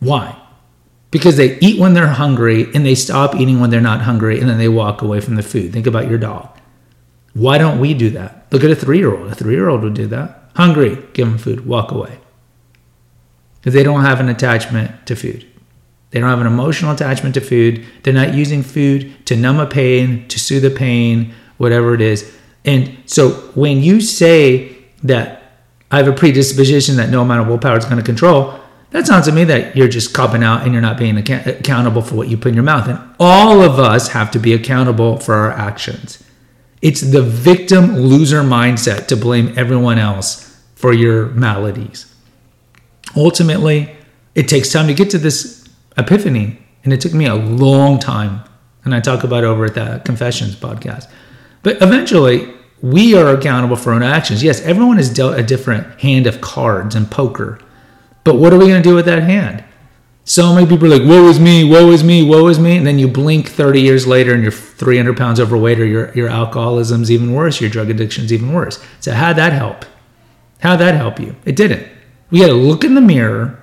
Why? 0.00 0.40
Because 1.10 1.36
they 1.36 1.58
eat 1.60 1.80
when 1.80 1.94
they're 1.94 2.08
hungry 2.08 2.66
and 2.74 2.84
they 2.84 2.94
stop 2.94 3.34
eating 3.36 3.60
when 3.60 3.70
they're 3.70 3.80
not 3.80 4.02
hungry 4.02 4.40
and 4.40 4.48
then 4.48 4.58
they 4.58 4.68
walk 4.68 5.02
away 5.02 5.20
from 5.20 5.36
the 5.36 5.42
food. 5.42 5.72
Think 5.72 5.86
about 5.86 6.08
your 6.08 6.18
dog. 6.18 6.48
Why 7.32 7.58
don't 7.58 7.80
we 7.80 7.94
do 7.94 8.10
that? 8.10 8.46
Look 8.50 8.64
at 8.64 8.70
a 8.70 8.74
three-year-old. 8.74 9.30
A 9.30 9.34
three-year-old 9.34 9.82
would 9.82 9.94
do 9.94 10.06
that. 10.08 10.50
Hungry 10.56 10.98
give 11.12 11.28
them 11.28 11.38
food 11.38 11.66
walk 11.66 11.90
away. 11.90 12.18
Because 13.60 13.72
they 13.72 13.82
don't 13.82 14.02
have 14.02 14.20
an 14.20 14.28
attachment 14.28 15.06
to 15.06 15.16
food 15.16 15.46
they 16.10 16.20
don't 16.20 16.28
have 16.28 16.40
an 16.40 16.46
emotional 16.46 16.92
attachment 16.92 17.34
to 17.34 17.40
food. 17.40 17.84
They're 18.02 18.14
not 18.14 18.34
using 18.34 18.62
food 18.62 19.26
to 19.26 19.36
numb 19.36 19.58
a 19.58 19.66
pain, 19.66 20.26
to 20.28 20.38
soothe 20.38 20.62
the 20.62 20.70
pain, 20.70 21.34
whatever 21.58 21.94
it 21.94 22.00
is. 22.00 22.32
And 22.64 22.96
so 23.06 23.30
when 23.54 23.82
you 23.82 24.00
say 24.00 24.76
that 25.02 25.42
I 25.90 25.98
have 25.98 26.08
a 26.08 26.12
predisposition 26.12 26.96
that 26.96 27.10
no 27.10 27.22
amount 27.22 27.42
of 27.42 27.48
willpower 27.48 27.78
is 27.78 27.84
going 27.84 27.98
to 27.98 28.02
control, 28.02 28.58
that 28.90 29.06
sounds 29.06 29.26
to 29.26 29.32
me 29.32 29.44
that 29.44 29.76
you're 29.76 29.88
just 29.88 30.14
copping 30.14 30.42
out 30.42 30.62
and 30.62 30.72
you're 30.72 30.82
not 30.82 30.98
being 30.98 31.18
ac- 31.18 31.50
accountable 31.50 32.02
for 32.02 32.14
what 32.14 32.28
you 32.28 32.36
put 32.36 32.48
in 32.48 32.54
your 32.54 32.64
mouth. 32.64 32.88
And 32.88 32.98
all 33.18 33.60
of 33.60 33.78
us 33.78 34.08
have 34.08 34.30
to 34.32 34.38
be 34.38 34.54
accountable 34.54 35.18
for 35.18 35.34
our 35.34 35.50
actions. 35.50 36.22
It's 36.82 37.00
the 37.00 37.22
victim 37.22 37.96
loser 37.96 38.42
mindset 38.42 39.06
to 39.08 39.16
blame 39.16 39.52
everyone 39.56 39.98
else 39.98 40.60
for 40.76 40.92
your 40.92 41.26
maladies. 41.26 42.12
Ultimately, 43.16 43.94
it 44.34 44.48
takes 44.48 44.70
time 44.70 44.86
to 44.86 44.94
get 44.94 45.10
to 45.10 45.18
this 45.18 45.55
epiphany. 45.96 46.58
And 46.84 46.92
it 46.92 47.00
took 47.00 47.14
me 47.14 47.26
a 47.26 47.34
long 47.34 47.98
time. 47.98 48.42
And 48.84 48.94
I 48.94 49.00
talk 49.00 49.24
about 49.24 49.44
over 49.44 49.64
at 49.64 49.74
the 49.74 50.00
Confessions 50.04 50.54
podcast. 50.54 51.10
But 51.62 51.82
eventually, 51.82 52.54
we 52.80 53.14
are 53.16 53.34
accountable 53.34 53.76
for 53.76 53.90
our 53.90 53.96
own 53.96 54.02
actions. 54.02 54.42
Yes, 54.42 54.60
everyone 54.60 54.98
is 54.98 55.12
dealt 55.12 55.38
a 55.38 55.42
different 55.42 56.00
hand 56.00 56.26
of 56.26 56.40
cards 56.40 56.94
and 56.94 57.10
poker. 57.10 57.58
But 58.22 58.36
what 58.36 58.52
are 58.52 58.58
we 58.58 58.68
going 58.68 58.82
to 58.82 58.88
do 58.88 58.94
with 58.94 59.06
that 59.06 59.22
hand? 59.22 59.64
So 60.24 60.52
many 60.54 60.66
people 60.66 60.86
are 60.86 60.98
like, 60.98 61.08
woe 61.08 61.28
is 61.28 61.38
me, 61.38 61.62
woe 61.62 61.90
is 61.92 62.02
me, 62.02 62.22
woe 62.22 62.48
is 62.48 62.58
me. 62.58 62.76
And 62.76 62.86
then 62.86 62.98
you 62.98 63.06
blink 63.06 63.48
30 63.48 63.80
years 63.80 64.06
later 64.08 64.34
and 64.34 64.42
you're 64.42 64.50
300 64.50 65.16
pounds 65.16 65.38
overweight 65.38 65.78
or 65.78 65.84
your, 65.84 66.12
your 66.14 66.28
alcoholism's 66.28 67.10
even 67.10 67.32
worse, 67.32 67.60
your 67.60 67.70
drug 67.70 67.90
addiction's 67.90 68.32
even 68.32 68.52
worse. 68.52 68.84
So, 68.98 69.12
how'd 69.12 69.36
that 69.36 69.52
help? 69.52 69.84
How'd 70.58 70.80
that 70.80 70.96
help 70.96 71.20
you? 71.20 71.36
It 71.44 71.54
didn't. 71.54 71.86
We 72.30 72.40
got 72.40 72.48
to 72.48 72.54
look 72.54 72.82
in 72.82 72.96
the 72.96 73.00
mirror 73.00 73.60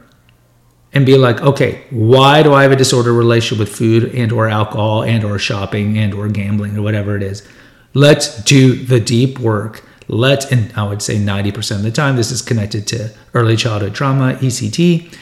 and 0.93 1.05
be 1.05 1.17
like, 1.17 1.41
okay, 1.41 1.83
why 1.89 2.43
do 2.43 2.53
I 2.53 2.63
have 2.63 2.71
a 2.71 2.75
disordered 2.75 3.15
relationship 3.15 3.59
with 3.59 3.75
food 3.75 4.13
and 4.13 4.31
or 4.31 4.47
alcohol 4.47 5.03
and 5.03 5.23
or 5.23 5.39
shopping 5.39 5.97
and 5.97 6.13
or 6.13 6.27
gambling 6.27 6.77
or 6.77 6.83
whatever 6.83 7.17
it 7.17 7.23
is? 7.23 7.47
Let's 7.93 8.43
do 8.43 8.75
the 8.75 8.99
deep 8.99 9.39
work. 9.39 9.83
Let's, 10.07 10.51
and 10.51 10.71
I 10.75 10.87
would 10.87 11.01
say 11.01 11.17
90% 11.17 11.77
of 11.77 11.83
the 11.83 11.91
time, 11.91 12.15
this 12.15 12.31
is 12.31 12.41
connected 12.41 12.85
to 12.87 13.11
early 13.33 13.55
childhood 13.55 13.95
trauma, 13.95 14.33
ECT. 14.35 15.15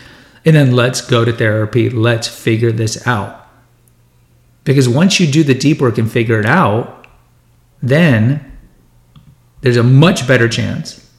And 0.44 0.56
then 0.56 0.76
let's 0.76 1.02
go 1.02 1.24
to 1.24 1.32
therapy. 1.32 1.90
Let's 1.90 2.28
figure 2.28 2.72
this 2.72 3.06
out. 3.08 3.48
Because 4.64 4.90
once 4.90 5.20
you 5.20 5.32
do 5.32 5.44
the 5.44 5.54
deep 5.54 5.82
work 5.82 5.98
and 5.98 6.12
figure 6.12 6.40
it 6.40 6.46
out, 6.46 7.08
then 7.82 8.58
there's 9.62 9.78
a 9.78 9.84
much 9.84 10.28
better 10.28 10.50
chance 10.50 11.11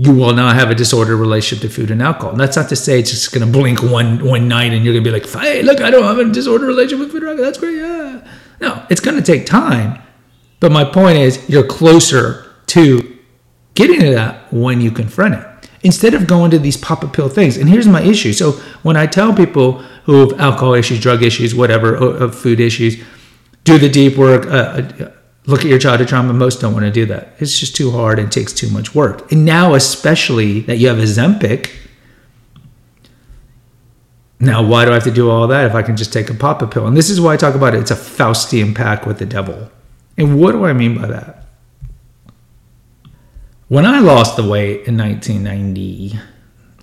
you 0.00 0.14
will 0.14 0.32
not 0.32 0.54
have 0.54 0.70
a 0.70 0.74
disordered 0.76 1.18
relationship 1.18 1.68
to 1.68 1.74
food 1.74 1.90
and 1.90 2.00
alcohol. 2.00 2.30
And 2.30 2.40
that's 2.40 2.56
not 2.56 2.68
to 2.68 2.76
say 2.76 3.00
it's 3.00 3.10
just 3.10 3.32
going 3.32 3.44
to 3.44 3.52
blink 3.52 3.82
one 3.82 4.24
one 4.24 4.46
night 4.46 4.72
and 4.72 4.84
you're 4.84 4.94
going 4.94 5.04
to 5.04 5.10
be 5.10 5.12
like, 5.12 5.28
hey, 5.28 5.62
look, 5.62 5.80
I 5.80 5.90
don't 5.90 6.04
have 6.04 6.18
a 6.18 6.32
disordered 6.32 6.68
relationship 6.68 7.00
with 7.00 7.10
food 7.10 7.22
and 7.22 7.30
alcohol. 7.30 7.44
That's 7.44 7.58
great. 7.58 7.76
Yeah. 7.76 8.26
No, 8.60 8.86
it's 8.90 9.00
going 9.00 9.16
to 9.16 9.22
take 9.22 9.44
time. 9.44 10.00
But 10.60 10.72
my 10.72 10.84
point 10.84 11.18
is, 11.18 11.48
you're 11.48 11.66
closer 11.66 12.52
to 12.68 13.18
getting 13.74 14.00
to 14.00 14.10
that 14.12 14.52
when 14.52 14.80
you 14.80 14.90
confront 14.90 15.34
it 15.34 15.46
instead 15.82 16.14
of 16.14 16.26
going 16.26 16.50
to 16.50 16.58
these 16.58 16.76
pop 16.76 17.04
up 17.04 17.12
pill 17.12 17.28
things. 17.28 17.56
And 17.56 17.68
here's 17.68 17.86
my 17.86 18.02
issue. 18.02 18.32
So 18.32 18.52
when 18.82 18.96
I 18.96 19.06
tell 19.06 19.34
people 19.34 19.78
who 20.04 20.28
have 20.28 20.40
alcohol 20.40 20.74
issues, 20.74 21.00
drug 21.00 21.22
issues, 21.22 21.54
whatever, 21.54 22.28
food 22.30 22.60
issues, 22.60 23.02
do 23.64 23.78
the 23.78 23.88
deep 23.88 24.16
work, 24.16 24.46
uh, 24.46 24.82
uh, 25.04 25.12
look 25.48 25.60
at 25.60 25.66
your 25.66 25.78
childhood 25.78 26.08
trauma. 26.08 26.32
Most 26.34 26.60
don't 26.60 26.74
want 26.74 26.84
to 26.84 26.92
do 26.92 27.06
that. 27.06 27.32
It's 27.38 27.58
just 27.58 27.74
too 27.74 27.90
hard 27.90 28.18
and 28.18 28.30
takes 28.30 28.52
too 28.52 28.68
much 28.70 28.94
work. 28.94 29.32
And 29.32 29.44
now, 29.44 29.74
especially 29.74 30.60
that 30.60 30.76
you 30.76 30.88
have 30.88 30.98
Ozempic. 30.98 31.70
Now, 34.38 34.62
why 34.62 34.84
do 34.84 34.90
I 34.90 34.94
have 34.94 35.04
to 35.04 35.10
do 35.10 35.30
all 35.30 35.48
that 35.48 35.64
if 35.64 35.74
I 35.74 35.82
can 35.82 35.96
just 35.96 36.12
take 36.12 36.28
a 36.28 36.34
pop 36.34 36.70
pill? 36.70 36.86
And 36.86 36.96
this 36.96 37.08
is 37.08 37.20
why 37.20 37.32
I 37.32 37.36
talk 37.38 37.54
about 37.54 37.74
it. 37.74 37.80
It's 37.80 37.90
a 37.90 37.96
Faustian 37.96 38.74
pact 38.74 39.06
with 39.06 39.18
the 39.18 39.26
devil. 39.26 39.70
And 40.18 40.38
what 40.38 40.52
do 40.52 40.66
I 40.66 40.74
mean 40.74 41.00
by 41.00 41.06
that? 41.08 41.46
When 43.68 43.86
I 43.86 44.00
lost 44.00 44.36
the 44.36 44.46
weight 44.46 44.86
in 44.86 44.98
1990 44.98 46.18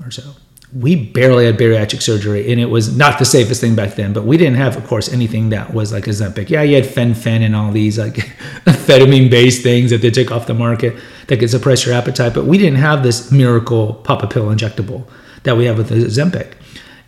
or 0.04 0.12
so, 0.12 0.34
we 0.74 0.96
barely 0.96 1.46
had 1.46 1.58
bariatric 1.58 2.02
surgery, 2.02 2.52
and 2.52 2.60
it 2.60 2.66
was 2.66 2.96
not 2.96 3.20
the 3.20 3.26
safest 3.26 3.62
thing 3.62 3.76
back 3.76 3.96
then. 3.96 4.14
But 4.14 4.26
we 4.26 4.38
didn't 4.38 4.58
have, 4.58 4.76
of 4.76 4.86
course, 4.88 5.12
anything 5.12 5.50
that 5.50 5.74
was 5.74 5.94
like 5.94 6.08
a 6.08 6.10
Ozempic. 6.10 6.50
Yeah, 6.50 6.64
you 6.64 6.76
had 6.76 6.86
fen-phen 6.86 7.42
and 7.42 7.56
all 7.56 7.72
these 7.72 7.98
like 7.98 8.16
amphetamine-based 8.66 9.64
things 9.64 9.92
that 9.92 10.02
they 10.02 10.12
took 10.12 10.32
off 10.32 10.48
the 10.48 10.54
market 10.54 10.96
that 11.28 11.38
could 11.38 11.50
suppress 11.50 11.86
your 11.86 11.96
appetite. 11.96 12.34
But 12.34 12.46
we 12.46 12.58
didn't 12.58 12.80
have 12.80 13.04
this 13.04 13.32
miracle 13.32 13.94
pop-a 13.94 14.28
pill 14.28 14.48
injectable 14.48 15.08
that 15.44 15.56
we 15.56 15.66
have 15.66 15.78
with 15.78 15.90
the 15.90 15.96
Ozempic. 15.96 16.54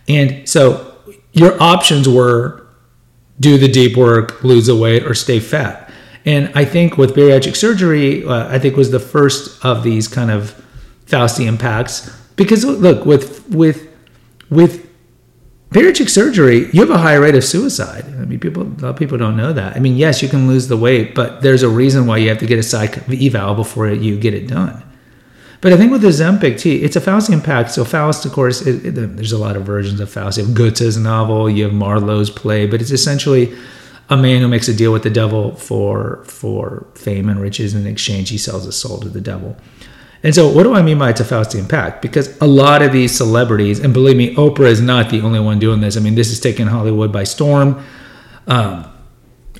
And 0.08 0.48
so 0.48 0.96
your 1.32 1.60
options 1.62 2.08
were 2.08 2.66
do 3.40 3.58
the 3.58 3.68
deep 3.68 3.96
work, 3.96 4.42
lose 4.42 4.66
the 4.66 4.76
weight, 4.76 5.04
or 5.04 5.14
stay 5.14 5.40
fat. 5.40 5.92
And 6.24 6.50
I 6.54 6.64
think 6.64 6.98
with 6.98 7.14
bariatric 7.14 7.56
surgery, 7.56 8.24
uh, 8.24 8.48
I 8.48 8.58
think 8.58 8.76
was 8.76 8.90
the 8.90 9.00
first 9.00 9.64
of 9.64 9.82
these 9.82 10.08
kind 10.08 10.30
of 10.30 10.60
Faustian 11.06 11.58
pacts 11.58 12.10
because 12.38 12.64
look 12.64 13.04
with 13.04 13.46
with 13.50 13.86
with 14.48 14.88
bariatric 15.70 16.08
surgery, 16.08 16.70
you 16.72 16.80
have 16.80 16.90
a 16.90 16.96
higher 16.96 17.20
rate 17.20 17.34
of 17.34 17.44
suicide. 17.44 18.06
I 18.06 18.24
mean, 18.24 18.40
people 18.40 18.62
a 18.62 18.80
lot 18.80 18.84
of 18.84 18.96
people 18.96 19.18
don't 19.18 19.36
know 19.36 19.52
that. 19.52 19.76
I 19.76 19.80
mean, 19.80 19.96
yes, 19.96 20.22
you 20.22 20.28
can 20.30 20.48
lose 20.48 20.68
the 20.68 20.76
weight, 20.78 21.14
but 21.14 21.42
there's 21.42 21.62
a 21.62 21.68
reason 21.68 22.06
why 22.06 22.16
you 22.16 22.30
have 22.30 22.38
to 22.38 22.46
get 22.46 22.58
a 22.58 22.62
psych 22.62 22.96
eval 23.10 23.54
before 23.54 23.88
you 23.90 24.18
get 24.18 24.32
it 24.32 24.48
done. 24.48 24.82
But 25.60 25.72
I 25.72 25.76
think 25.76 25.90
with 25.90 26.02
the 26.02 26.08
Ozempic, 26.08 26.60
too, 26.60 26.70
it's 26.70 26.94
a 26.94 27.00
Faustian 27.00 27.42
pact. 27.42 27.72
So 27.72 27.84
Faust, 27.84 28.24
of 28.24 28.30
course, 28.30 28.64
it, 28.64 28.86
it, 28.86 29.16
there's 29.16 29.32
a 29.32 29.38
lot 29.38 29.56
of 29.56 29.64
versions 29.64 29.98
of 29.98 30.08
Faust. 30.08 30.38
You 30.38 30.44
have 30.44 30.54
Goethe's 30.54 30.96
novel, 30.96 31.50
you 31.50 31.64
have 31.64 31.72
Marlowe's 31.72 32.30
play, 32.30 32.64
but 32.64 32.80
it's 32.80 32.92
essentially 32.92 33.52
a 34.08 34.16
man 34.16 34.40
who 34.40 34.48
makes 34.48 34.68
a 34.68 34.74
deal 34.74 34.92
with 34.92 35.02
the 35.02 35.10
devil 35.10 35.54
for 35.56 36.22
for 36.24 36.86
fame 36.94 37.28
and 37.28 37.40
riches 37.40 37.74
in 37.74 37.86
exchange 37.86 38.30
he 38.30 38.38
sells 38.38 38.64
his 38.64 38.76
soul 38.76 38.98
to 38.98 39.08
the 39.08 39.20
devil 39.20 39.56
and 40.22 40.34
so 40.34 40.48
what 40.48 40.62
do 40.64 40.74
i 40.74 40.82
mean 40.82 40.98
by 40.98 41.10
it's 41.10 41.20
a 41.20 41.24
faustian 41.24 41.68
pact 41.68 42.02
because 42.02 42.36
a 42.40 42.46
lot 42.46 42.82
of 42.82 42.92
these 42.92 43.16
celebrities 43.16 43.80
and 43.80 43.92
believe 43.92 44.16
me 44.16 44.34
oprah 44.36 44.66
is 44.66 44.80
not 44.80 45.10
the 45.10 45.20
only 45.20 45.40
one 45.40 45.58
doing 45.58 45.80
this 45.80 45.96
i 45.96 46.00
mean 46.00 46.14
this 46.14 46.30
is 46.30 46.40
taking 46.40 46.66
hollywood 46.66 47.12
by 47.12 47.24
storm 47.24 47.82
um, 48.46 48.84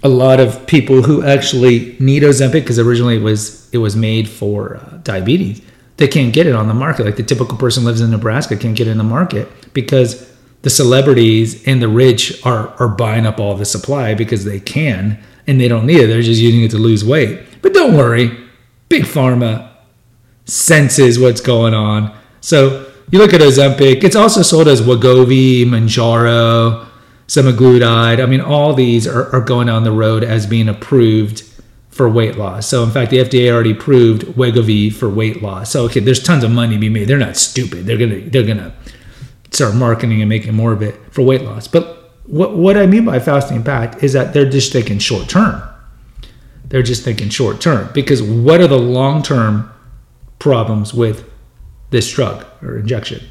a 0.03 0.09
lot 0.09 0.41
of 0.41 0.67
people 0.67 1.03
who 1.03 1.25
actually 1.25 1.97
need 2.01 2.23
ozempic 2.23 2.53
because 2.53 2.79
originally 2.79 3.17
it 3.17 3.23
was 3.23 3.69
it 3.73 3.79
was 3.79 3.97
made 3.97 4.29
for 4.29 4.77
uh, 4.77 4.99
diabetes 5.03 5.63
they 5.97 6.09
can't 6.09 6.33
get 6.33 6.47
it 6.47 6.55
on 6.55 6.69
the 6.69 6.75
market 6.75 7.05
like 7.05 7.17
the 7.17 7.23
typical 7.23 7.57
person 7.59 7.85
lives 7.85 8.01
in 8.01 8.11
nebraska 8.11 8.57
can't 8.57 8.77
get 8.77 8.87
it 8.87 8.91
in 8.91 8.99
the 8.99 9.05
market 9.05 9.49
because 9.75 10.29
the 10.63 10.71
celebrities 10.71 11.67
and 11.67 11.81
the 11.81 11.89
rich 11.89 12.45
are 12.45 12.69
are 12.81 12.89
buying 12.89 13.27
up 13.27 13.39
all 13.39 13.55
the 13.55 13.65
supply 13.65 14.15
because 14.15 14.45
they 14.45 14.61
can 14.61 15.19
and 15.49 15.59
they 15.59 15.67
don't 15.67 15.87
need 15.87 15.99
it. 15.99 16.07
They're 16.07 16.23
just 16.23 16.41
using 16.41 16.63
it 16.63 16.71
to 16.73 16.79
lose 16.79 17.05
weight. 17.05 17.41
But 17.63 17.73
don't 17.73 17.97
worry, 17.97 18.37
big 18.89 19.05
pharma 19.05 19.68
senses 20.49 21.19
what's 21.19 21.41
going 21.41 21.75
on. 21.75 22.17
So 22.41 22.91
you 23.11 23.19
look 23.19 23.33
at 23.33 23.41
Ozempic, 23.41 24.03
it's 24.03 24.17
also 24.17 24.43
sold 24.43 24.67
as 24.67 24.81
Wegovy, 24.81 25.65
Mounjaro, 25.65 26.89
semaglutide. 27.27 28.23
I 28.23 28.27
mean, 28.27 28.41
all 28.41 28.75
these 28.75 29.07
are, 29.07 29.33
are 29.35 29.41
going 29.41 29.67
down 29.67 29.85
the 29.85 29.93
road 29.93 30.25
as 30.25 30.47
being 30.47 30.69
approved 30.69 31.45
for 31.91 32.09
weight 32.09 32.37
loss. 32.37 32.67
So 32.67 32.83
in 32.83 32.91
fact, 32.91 33.11
the 33.11 33.19
FDA 33.19 33.53
already 33.53 33.73
approved 33.73 34.23
Wegovy 34.23 34.93
for 34.93 35.09
weight 35.09 35.43
loss. 35.43 35.71
So 35.71 35.85
okay, 35.85 36.01
there's 36.01 36.23
tons 36.23 36.45
of 36.45 36.51
money 36.51 36.75
to 36.75 36.81
be 36.81 36.89
made. 36.89 37.09
They're 37.09 37.19
not 37.19 37.37
stupid. 37.37 37.87
They're 37.87 37.99
gonna 37.99 38.21
they're 38.21 38.47
gonna 38.47 38.75
start 39.51 39.75
marketing 39.75 40.23
and 40.23 40.29
making 40.29 40.55
more 40.55 40.73
of 40.73 40.83
it 40.83 40.95
for 41.11 41.23
weight 41.23 41.43
loss. 41.43 41.67
But 41.67 42.13
what, 42.27 42.57
what 42.57 42.77
I 42.77 42.87
mean 42.87 43.05
by 43.05 43.19
Faustian 43.19 43.65
pact 43.65 44.03
is 44.03 44.13
that 44.13 44.33
they're 44.33 44.49
just 44.49 44.73
thinking 44.73 44.99
short 44.99 45.29
term. 45.29 45.63
They're 46.67 46.83
just 46.83 47.03
thinking 47.03 47.31
short 47.31 47.61
term 47.61 47.91
because 47.95 48.23
what 48.23 48.61
are 48.61 48.67
the 48.69 48.79
long 48.79 49.23
term 49.23 49.71
problems 50.39 50.95
with 50.95 51.29
this 51.91 52.11
drug 52.13 52.47
or 52.63 52.79
injection? 52.79 53.25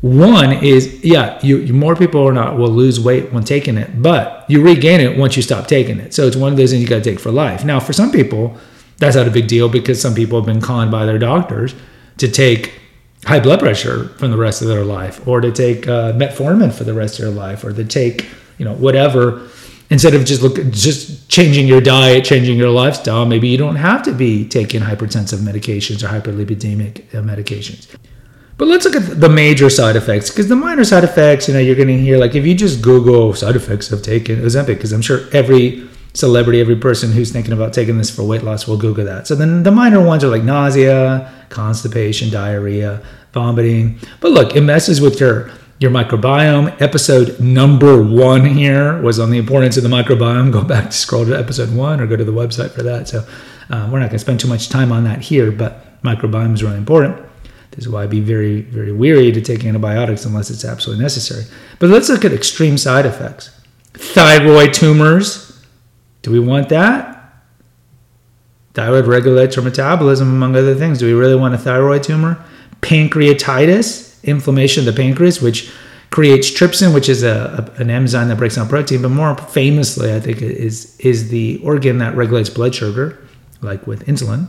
One 0.00 0.52
is, 0.52 1.02
yeah, 1.04 1.40
you, 1.42 1.72
more 1.72 1.96
people 1.96 2.20
or 2.20 2.32
not 2.32 2.56
will 2.56 2.70
lose 2.70 3.00
weight 3.00 3.32
when 3.32 3.42
taking 3.42 3.76
it, 3.76 4.00
but 4.00 4.44
you 4.48 4.62
regain 4.62 5.00
it 5.00 5.18
once 5.18 5.36
you 5.36 5.42
stop 5.42 5.66
taking 5.66 5.98
it. 5.98 6.14
So 6.14 6.26
it's 6.26 6.36
one 6.36 6.52
of 6.52 6.58
those 6.58 6.70
things 6.70 6.82
you 6.82 6.88
got 6.88 7.02
to 7.02 7.10
take 7.10 7.18
for 7.18 7.32
life. 7.32 7.64
Now, 7.64 7.80
for 7.80 7.92
some 7.92 8.12
people, 8.12 8.56
that's 8.98 9.16
not 9.16 9.26
a 9.26 9.30
big 9.30 9.48
deal 9.48 9.68
because 9.68 10.00
some 10.00 10.14
people 10.14 10.38
have 10.38 10.46
been 10.46 10.60
conned 10.60 10.92
by 10.92 11.04
their 11.04 11.18
doctors 11.18 11.74
to 12.18 12.28
take 12.28 12.80
high 13.24 13.40
blood 13.40 13.58
pressure 13.58 14.08
from 14.10 14.30
the 14.30 14.36
rest 14.36 14.62
of 14.62 14.68
their 14.68 14.84
life, 14.84 15.26
or 15.26 15.40
to 15.40 15.50
take 15.50 15.88
uh, 15.88 16.12
metformin 16.12 16.72
for 16.72 16.84
the 16.84 16.94
rest 16.94 17.18
of 17.18 17.24
their 17.24 17.34
life, 17.34 17.64
or 17.64 17.72
to 17.72 17.84
take 17.84 18.26
you 18.58 18.64
know 18.64 18.74
whatever 18.74 19.48
instead 19.90 20.14
of 20.14 20.24
just 20.24 20.42
look 20.42 20.56
just 20.70 21.28
changing 21.28 21.66
your 21.66 21.80
diet, 21.80 22.24
changing 22.24 22.58
your 22.58 22.70
lifestyle. 22.70 23.24
Maybe 23.26 23.48
you 23.48 23.58
don't 23.58 23.76
have 23.76 24.02
to 24.04 24.12
be 24.12 24.46
taking 24.46 24.80
hypertensive 24.80 25.38
medications 25.38 26.02
or 26.02 26.08
hyperlipidemic 26.08 27.14
uh, 27.14 27.22
medications. 27.22 27.88
But 28.56 28.66
let's 28.66 28.84
look 28.84 28.96
at 28.96 29.20
the 29.20 29.28
major 29.28 29.70
side 29.70 29.94
effects 29.94 30.30
because 30.30 30.48
the 30.48 30.56
minor 30.56 30.84
side 30.84 31.04
effects, 31.04 31.46
you 31.46 31.54
know, 31.54 31.60
you're 31.60 31.76
going 31.76 31.88
to 31.88 31.96
hear 31.96 32.18
like 32.18 32.34
if 32.34 32.44
you 32.44 32.54
just 32.54 32.82
Google 32.82 33.32
side 33.32 33.54
effects 33.54 33.92
of 33.92 34.02
taking 34.02 34.38
Ozempic, 34.38 34.66
because 34.66 34.92
I'm 34.92 35.00
sure 35.00 35.28
every 35.32 35.88
celebrity, 36.12 36.60
every 36.60 36.74
person 36.74 37.12
who's 37.12 37.30
thinking 37.30 37.52
about 37.52 37.72
taking 37.72 37.98
this 37.98 38.10
for 38.10 38.24
weight 38.24 38.42
loss 38.42 38.66
will 38.66 38.76
Google 38.76 39.04
that. 39.04 39.28
So 39.28 39.36
then 39.36 39.62
the 39.62 39.70
minor 39.70 40.04
ones 40.04 40.24
are 40.24 40.28
like 40.28 40.42
nausea, 40.42 41.32
constipation, 41.50 42.30
diarrhea, 42.30 43.00
vomiting. 43.32 44.00
But 44.20 44.32
look, 44.32 44.56
it 44.56 44.62
messes 44.62 45.00
with 45.00 45.20
your 45.20 45.52
your 45.78 45.90
microbiome. 45.90 46.80
Episode 46.80 47.38
number 47.38 48.02
one 48.02 48.44
here 48.44 49.00
was 49.00 49.18
on 49.18 49.30
the 49.30 49.38
importance 49.38 49.76
of 49.76 49.82
the 49.82 49.88
microbiome. 49.88 50.52
Go 50.52 50.64
back 50.64 50.86
to 50.86 50.96
scroll 50.96 51.24
to 51.24 51.38
episode 51.38 51.74
one 51.74 52.00
or 52.00 52.06
go 52.06 52.16
to 52.16 52.24
the 52.24 52.32
website 52.32 52.70
for 52.70 52.82
that. 52.82 53.08
So 53.08 53.20
uh, 53.70 53.88
we're 53.90 54.00
not 54.00 54.06
going 54.06 54.10
to 54.10 54.18
spend 54.18 54.40
too 54.40 54.48
much 54.48 54.68
time 54.68 54.90
on 54.90 55.04
that 55.04 55.20
here, 55.20 55.52
but 55.52 56.02
microbiome 56.02 56.54
is 56.54 56.62
really 56.62 56.78
important. 56.78 57.24
This 57.70 57.86
is 57.86 57.88
why 57.88 58.02
I'd 58.02 58.10
be 58.10 58.20
very, 58.20 58.62
very 58.62 58.92
weary 58.92 59.30
to 59.30 59.40
take 59.40 59.64
antibiotics 59.64 60.24
unless 60.24 60.50
it's 60.50 60.64
absolutely 60.64 61.02
necessary. 61.02 61.44
But 61.78 61.90
let's 61.90 62.08
look 62.08 62.24
at 62.24 62.32
extreme 62.32 62.76
side 62.76 63.06
effects. 63.06 63.50
Thyroid 63.94 64.74
tumors. 64.74 65.64
Do 66.22 66.32
we 66.32 66.40
want 66.40 66.70
that? 66.70 67.14
Thyroid 68.74 69.06
regulates 69.06 69.56
our 69.56 69.62
metabolism, 69.62 70.28
among 70.28 70.56
other 70.56 70.74
things. 70.74 70.98
Do 70.98 71.06
we 71.06 71.12
really 71.12 71.36
want 71.36 71.54
a 71.54 71.58
thyroid 71.58 72.02
tumor? 72.02 72.44
Pancreatitis, 72.80 74.07
inflammation 74.22 74.86
of 74.86 74.94
the 74.94 75.00
pancreas, 75.00 75.40
which 75.40 75.70
creates 76.10 76.50
trypsin, 76.50 76.94
which 76.94 77.08
is 77.08 77.22
a, 77.22 77.70
a, 77.76 77.80
an 77.80 77.90
enzyme 77.90 78.28
that 78.28 78.36
breaks 78.36 78.56
down 78.56 78.68
protein. 78.68 79.02
But 79.02 79.10
more 79.10 79.36
famously, 79.36 80.14
I 80.14 80.20
think 80.20 80.42
is 80.42 80.98
is 81.00 81.28
the 81.28 81.60
organ 81.62 81.98
that 81.98 82.16
regulates 82.16 82.50
blood 82.50 82.74
sugar, 82.74 83.18
like 83.60 83.86
with 83.86 84.06
insulin. 84.06 84.48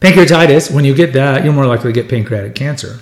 Pancreatitis, 0.00 0.70
when 0.70 0.84
you 0.84 0.94
get 0.94 1.12
that, 1.14 1.42
you're 1.42 1.52
more 1.52 1.66
likely 1.66 1.92
to 1.92 2.00
get 2.00 2.10
pancreatic 2.10 2.54
cancer. 2.54 3.00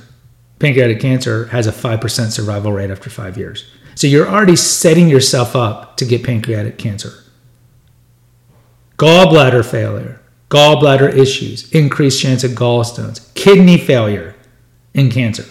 Pancreatic 0.60 1.00
cancer 1.00 1.46
has 1.46 1.66
a 1.66 1.72
5% 1.72 2.30
survival 2.30 2.72
rate 2.72 2.90
after 2.90 3.10
five 3.10 3.36
years. 3.36 3.68
So 3.96 4.06
you're 4.06 4.28
already 4.28 4.56
setting 4.56 5.08
yourself 5.08 5.56
up 5.56 5.96
to 5.96 6.04
get 6.04 6.22
pancreatic 6.22 6.78
cancer. 6.78 7.12
Gallbladder 8.96 9.68
failure, 9.68 10.20
gallbladder 10.50 11.12
issues, 11.16 11.70
increased 11.72 12.20
chance 12.20 12.44
of 12.44 12.52
gallstones, 12.52 13.32
kidney 13.34 13.76
failure, 13.76 14.33
and 14.94 15.10
cancer. 15.12 15.44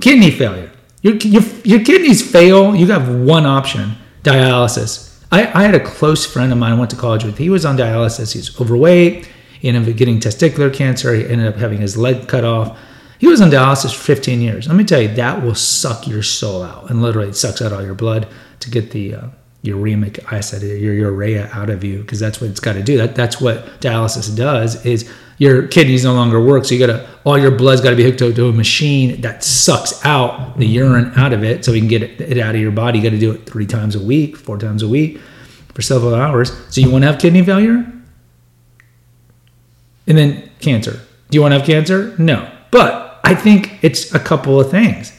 Kidney 0.00 0.30
failure. 0.30 0.70
Your, 1.02 1.16
your, 1.16 1.42
your 1.64 1.84
kidneys 1.84 2.28
fail, 2.28 2.74
you 2.74 2.86
have 2.86 3.08
one 3.08 3.44
option 3.44 3.92
dialysis. 4.22 5.20
I, 5.32 5.46
I 5.52 5.64
had 5.64 5.74
a 5.74 5.80
close 5.80 6.24
friend 6.24 6.52
of 6.52 6.58
mine 6.58 6.72
I 6.72 6.78
went 6.78 6.90
to 6.90 6.96
college 6.96 7.24
with. 7.24 7.38
He 7.38 7.50
was 7.50 7.64
on 7.64 7.76
dialysis. 7.76 8.32
He's 8.32 8.60
overweight. 8.60 9.28
He 9.60 9.68
ended 9.68 9.88
up 9.88 9.96
getting 9.96 10.20
testicular 10.20 10.72
cancer. 10.72 11.14
He 11.14 11.26
ended 11.26 11.46
up 11.46 11.56
having 11.56 11.80
his 11.80 11.96
leg 11.96 12.28
cut 12.28 12.44
off. 12.44 12.78
He 13.18 13.26
was 13.26 13.40
on 13.40 13.50
dialysis 13.50 13.94
for 13.94 14.02
15 14.02 14.40
years. 14.40 14.66
Let 14.66 14.76
me 14.76 14.84
tell 14.84 15.00
you, 15.00 15.08
that 15.14 15.42
will 15.42 15.54
suck 15.54 16.06
your 16.06 16.22
soul 16.22 16.62
out. 16.62 16.90
And 16.90 17.02
literally, 17.02 17.28
it 17.28 17.36
sucks 17.36 17.62
out 17.62 17.72
all 17.72 17.82
your 17.82 17.94
blood 17.94 18.28
to 18.60 18.70
get 18.70 18.90
the 18.90 19.14
uh, 19.14 19.28
uremic 19.62 20.32
acid, 20.32 20.62
your 20.62 20.92
urea 20.92 21.48
out 21.52 21.70
of 21.70 21.84
you 21.84 22.00
because 22.00 22.18
that's 22.18 22.40
what 22.40 22.50
it's 22.50 22.60
got 22.60 22.72
to 22.72 22.82
do. 22.82 22.96
That 22.96 23.14
that's 23.14 23.40
what 23.40 23.80
dialysis 23.80 24.34
does. 24.36 24.84
Is 24.84 25.10
your 25.38 25.66
kidneys 25.68 26.04
no 26.04 26.14
longer 26.14 26.40
work, 26.44 26.64
so 26.64 26.74
you 26.74 26.84
got 26.84 26.92
to 26.92 27.08
all 27.24 27.38
your 27.38 27.52
blood's 27.52 27.80
got 27.80 27.90
to 27.90 27.96
be 27.96 28.02
hooked 28.02 28.18
to, 28.18 28.32
to, 28.32 28.48
a 28.48 28.52
machine 28.52 29.20
that 29.20 29.44
sucks 29.44 30.04
out 30.04 30.58
the 30.58 30.66
urine 30.66 31.12
out 31.16 31.32
of 31.32 31.44
it, 31.44 31.64
so 31.64 31.72
we 31.72 31.78
can 31.78 31.88
get 31.88 32.02
it 32.02 32.38
out 32.38 32.54
of 32.54 32.60
your 32.60 32.72
body. 32.72 32.98
You 32.98 33.04
got 33.04 33.10
to 33.10 33.18
do 33.18 33.32
it 33.32 33.46
three 33.46 33.66
times 33.66 33.94
a 33.94 34.02
week, 34.02 34.36
four 34.36 34.58
times 34.58 34.82
a 34.82 34.88
week 34.88 35.18
for 35.74 35.82
several 35.82 36.14
hours. 36.14 36.52
So 36.74 36.80
you 36.80 36.90
want 36.90 37.02
to 37.02 37.12
have 37.12 37.20
kidney 37.20 37.44
failure, 37.44 37.86
and 40.06 40.18
then 40.18 40.50
cancer. 40.60 41.00
Do 41.30 41.38
you 41.38 41.40
want 41.40 41.52
to 41.52 41.58
have 41.58 41.66
cancer? 41.66 42.16
No, 42.18 42.50
but 42.72 43.20
I 43.24 43.36
think 43.36 43.82
it's 43.82 44.12
a 44.12 44.18
couple 44.18 44.60
of 44.60 44.70
things 44.70 45.18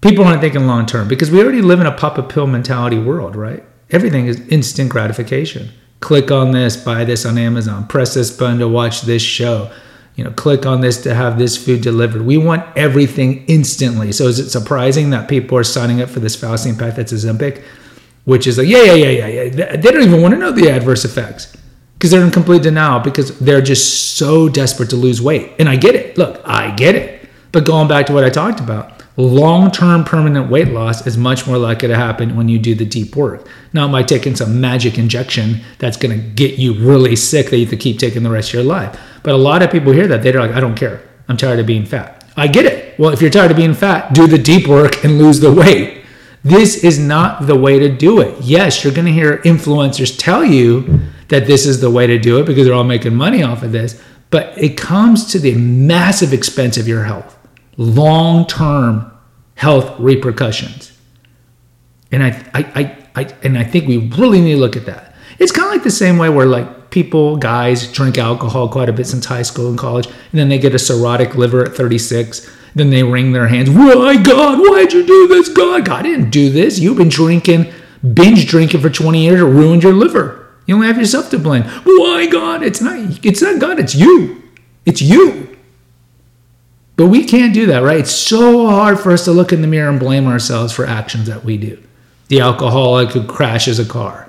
people 0.00 0.24
aren't 0.24 0.40
thinking 0.40 0.66
long 0.66 0.86
term 0.86 1.08
because 1.08 1.30
we 1.30 1.42
already 1.42 1.62
live 1.62 1.80
in 1.80 1.86
a 1.86 1.92
pop 1.92 2.18
a 2.18 2.22
pill 2.22 2.46
mentality 2.46 2.98
world, 2.98 3.36
right? 3.36 3.64
Everything 3.90 4.26
is 4.26 4.40
instant 4.48 4.90
gratification. 4.90 5.70
Click 6.00 6.30
on 6.30 6.52
this, 6.52 6.76
buy 6.76 7.04
this 7.04 7.26
on 7.26 7.38
Amazon, 7.38 7.86
press 7.86 8.14
this 8.14 8.30
button 8.30 8.58
to 8.58 8.68
watch 8.68 9.02
this 9.02 9.22
show. 9.22 9.72
You 10.14 10.24
know, 10.24 10.30
click 10.30 10.66
on 10.66 10.80
this 10.80 11.02
to 11.02 11.14
have 11.14 11.38
this 11.38 11.56
food 11.56 11.80
delivered. 11.80 12.22
We 12.22 12.38
want 12.38 12.64
everything 12.76 13.44
instantly. 13.46 14.10
So 14.12 14.26
is 14.26 14.38
it 14.40 14.50
surprising 14.50 15.10
that 15.10 15.28
people 15.28 15.56
are 15.56 15.64
signing 15.64 16.00
up 16.00 16.08
for 16.08 16.20
this 16.20 16.36
Faustian 16.36 16.78
pact 16.78 16.96
that's 16.96 17.12
Ozempic, 17.12 17.62
which 18.24 18.46
is 18.46 18.58
like, 18.58 18.66
yeah, 18.66 18.82
yeah, 18.82 18.94
yeah, 18.94 19.26
yeah, 19.26 19.42
yeah. 19.42 19.76
They 19.76 19.90
don't 19.90 20.02
even 20.02 20.20
want 20.20 20.34
to 20.34 20.40
know 20.40 20.50
the 20.50 20.70
adverse 20.70 21.04
effects 21.04 21.56
because 21.94 22.10
they're 22.10 22.24
in 22.24 22.30
complete 22.30 22.62
denial 22.62 23.00
because 23.00 23.38
they're 23.38 23.62
just 23.62 24.16
so 24.16 24.48
desperate 24.48 24.90
to 24.90 24.96
lose 24.96 25.22
weight. 25.22 25.52
And 25.58 25.68
I 25.68 25.76
get 25.76 25.94
it. 25.94 26.18
Look, 26.18 26.40
I 26.44 26.72
get 26.72 26.94
it. 26.94 27.28
But 27.52 27.64
going 27.64 27.88
back 27.88 28.06
to 28.06 28.12
what 28.12 28.24
I 28.24 28.30
talked 28.30 28.60
about, 28.60 28.97
long 29.22 29.70
term 29.70 30.04
permanent 30.04 30.48
weight 30.48 30.68
loss 30.68 31.06
is 31.06 31.16
much 31.16 31.46
more 31.46 31.58
likely 31.58 31.88
to 31.88 31.96
happen 31.96 32.36
when 32.36 32.48
you 32.48 32.58
do 32.58 32.74
the 32.74 32.84
deep 32.84 33.16
work. 33.16 33.48
Not 33.72 33.90
by 33.90 34.02
taking 34.02 34.36
some 34.36 34.60
magic 34.60 34.96
injection 34.98 35.60
that's 35.78 35.96
going 35.96 36.18
to 36.18 36.24
get 36.24 36.58
you 36.58 36.74
really 36.74 37.16
sick 37.16 37.50
that 37.50 37.56
you 37.56 37.64
have 37.64 37.70
to 37.70 37.76
keep 37.76 37.98
taking 37.98 38.22
the 38.22 38.30
rest 38.30 38.50
of 38.50 38.54
your 38.54 38.62
life. 38.62 38.98
But 39.22 39.34
a 39.34 39.38
lot 39.38 39.62
of 39.62 39.70
people 39.72 39.92
hear 39.92 40.06
that. 40.06 40.22
They're 40.22 40.38
like, 40.38 40.52
I 40.52 40.60
don't 40.60 40.76
care. 40.76 41.02
I'm 41.28 41.36
tired 41.36 41.58
of 41.58 41.66
being 41.66 41.84
fat. 41.84 42.24
I 42.36 42.46
get 42.46 42.66
it. 42.66 42.98
Well, 42.98 43.10
if 43.10 43.20
you're 43.20 43.30
tired 43.30 43.50
of 43.50 43.56
being 43.56 43.74
fat, 43.74 44.14
do 44.14 44.26
the 44.26 44.38
deep 44.38 44.68
work 44.68 45.04
and 45.04 45.18
lose 45.18 45.40
the 45.40 45.52
weight. 45.52 46.04
This 46.44 46.84
is 46.84 46.98
not 46.98 47.46
the 47.46 47.56
way 47.56 47.80
to 47.80 47.88
do 47.88 48.20
it. 48.20 48.40
Yes, 48.40 48.84
you're 48.84 48.92
going 48.92 49.06
to 49.06 49.12
hear 49.12 49.38
influencers 49.38 50.16
tell 50.16 50.44
you 50.44 51.00
that 51.28 51.46
this 51.46 51.66
is 51.66 51.80
the 51.80 51.90
way 51.90 52.06
to 52.06 52.18
do 52.18 52.38
it 52.38 52.46
because 52.46 52.66
they're 52.66 52.74
all 52.74 52.84
making 52.84 53.14
money 53.14 53.42
off 53.42 53.62
of 53.62 53.72
this, 53.72 54.00
but 54.30 54.56
it 54.56 54.76
comes 54.76 55.32
to 55.32 55.38
the 55.38 55.54
massive 55.56 56.32
expense 56.32 56.76
of 56.76 56.86
your 56.86 57.04
health 57.04 57.37
long 57.78 58.46
term 58.46 59.10
health 59.54 59.98
repercussions. 59.98 60.92
And 62.12 62.22
I, 62.22 62.28
I, 62.52 62.62
I, 62.74 63.22
I, 63.22 63.34
and 63.42 63.56
I 63.56 63.64
think 63.64 63.88
we 63.88 63.96
really 63.96 64.40
need 64.40 64.54
to 64.54 64.60
look 64.60 64.76
at 64.76 64.84
that. 64.86 65.14
It's 65.38 65.52
kind 65.52 65.66
of 65.66 65.72
like 65.72 65.84
the 65.84 65.90
same 65.90 66.18
way 66.18 66.28
where 66.28 66.46
like 66.46 66.90
people, 66.90 67.36
guys, 67.36 67.90
drink 67.90 68.18
alcohol 68.18 68.68
quite 68.68 68.88
a 68.88 68.92
bit 68.92 69.06
since 69.06 69.24
high 69.24 69.42
school 69.42 69.68
and 69.68 69.78
college, 69.78 70.06
and 70.06 70.16
then 70.32 70.48
they 70.48 70.58
get 70.58 70.72
a 70.74 70.78
cirrhotic 70.78 71.34
liver 71.34 71.64
at 71.64 71.74
36. 71.74 72.50
Then 72.74 72.90
they 72.90 73.02
wring 73.02 73.32
their 73.32 73.48
hands. 73.48 73.70
Why, 73.70 74.20
God? 74.22 74.58
Why'd 74.58 74.92
you 74.92 75.06
do 75.06 75.26
this, 75.26 75.48
God? 75.48 75.84
God 75.84 76.02
didn't 76.02 76.30
do 76.30 76.50
this. 76.50 76.78
You've 76.78 76.98
been 76.98 77.08
drinking, 77.08 77.72
binge 78.14 78.46
drinking 78.46 78.80
for 78.80 78.90
20 78.90 79.24
years. 79.24 79.40
It 79.40 79.44
ruined 79.44 79.82
your 79.82 79.94
liver. 79.94 80.46
You 80.66 80.74
only 80.74 80.86
have 80.86 80.98
yourself 80.98 81.30
to 81.30 81.38
blame. 81.38 81.62
Why, 81.62 82.26
God? 82.26 82.62
It's 82.62 82.80
not. 82.80 83.24
It's 83.24 83.40
not 83.40 83.58
God. 83.58 83.80
It's 83.80 83.94
you. 83.94 84.42
It's 84.84 85.00
you. 85.00 85.57
But 86.98 87.06
we 87.06 87.24
can't 87.24 87.54
do 87.54 87.66
that, 87.66 87.84
right? 87.84 88.00
It's 88.00 88.10
so 88.10 88.66
hard 88.66 88.98
for 88.98 89.12
us 89.12 89.24
to 89.26 89.32
look 89.32 89.52
in 89.52 89.62
the 89.62 89.68
mirror 89.68 89.88
and 89.88 90.00
blame 90.00 90.26
ourselves 90.26 90.72
for 90.72 90.84
actions 90.84 91.28
that 91.28 91.44
we 91.44 91.56
do. 91.56 91.80
The 92.26 92.40
alcoholic 92.40 93.10
who 93.10 93.24
crashes 93.24 93.78
a 93.78 93.84
car. 93.84 94.28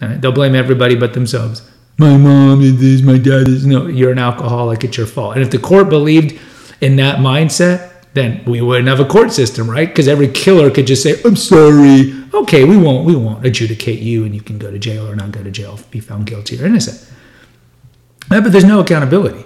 Right? 0.00 0.20
They'll 0.20 0.32
blame 0.32 0.56
everybody 0.56 0.96
but 0.96 1.14
themselves. 1.14 1.62
My 1.98 2.16
mom 2.16 2.60
is 2.60 2.80
this, 2.80 3.02
my 3.02 3.18
dad 3.18 3.46
is. 3.46 3.64
No, 3.64 3.86
you're 3.86 4.10
an 4.10 4.18
alcoholic, 4.18 4.82
it's 4.82 4.96
your 4.96 5.06
fault. 5.06 5.36
And 5.36 5.42
if 5.42 5.52
the 5.52 5.60
court 5.60 5.88
believed 5.88 6.40
in 6.80 6.96
that 6.96 7.18
mindset, 7.18 7.92
then 8.14 8.42
we 8.46 8.60
wouldn't 8.60 8.88
have 8.88 8.98
a 8.98 9.04
court 9.04 9.32
system, 9.32 9.70
right? 9.70 9.88
Because 9.88 10.08
every 10.08 10.26
killer 10.26 10.70
could 10.70 10.88
just 10.88 11.04
say, 11.04 11.14
"I'm 11.24 11.36
sorry." 11.36 12.12
Okay, 12.34 12.64
we 12.64 12.76
won't 12.76 13.06
we 13.06 13.14
won't 13.14 13.46
adjudicate 13.46 14.00
you, 14.00 14.24
and 14.24 14.34
you 14.34 14.42
can 14.42 14.58
go 14.58 14.70
to 14.70 14.78
jail 14.78 15.08
or 15.08 15.14
not 15.14 15.30
go 15.30 15.42
to 15.42 15.50
jail, 15.50 15.78
be 15.90 16.00
found 16.00 16.26
guilty 16.26 16.60
or 16.60 16.66
innocent. 16.66 17.00
But 18.28 18.52
there's 18.52 18.64
no 18.64 18.80
accountability. 18.80 19.44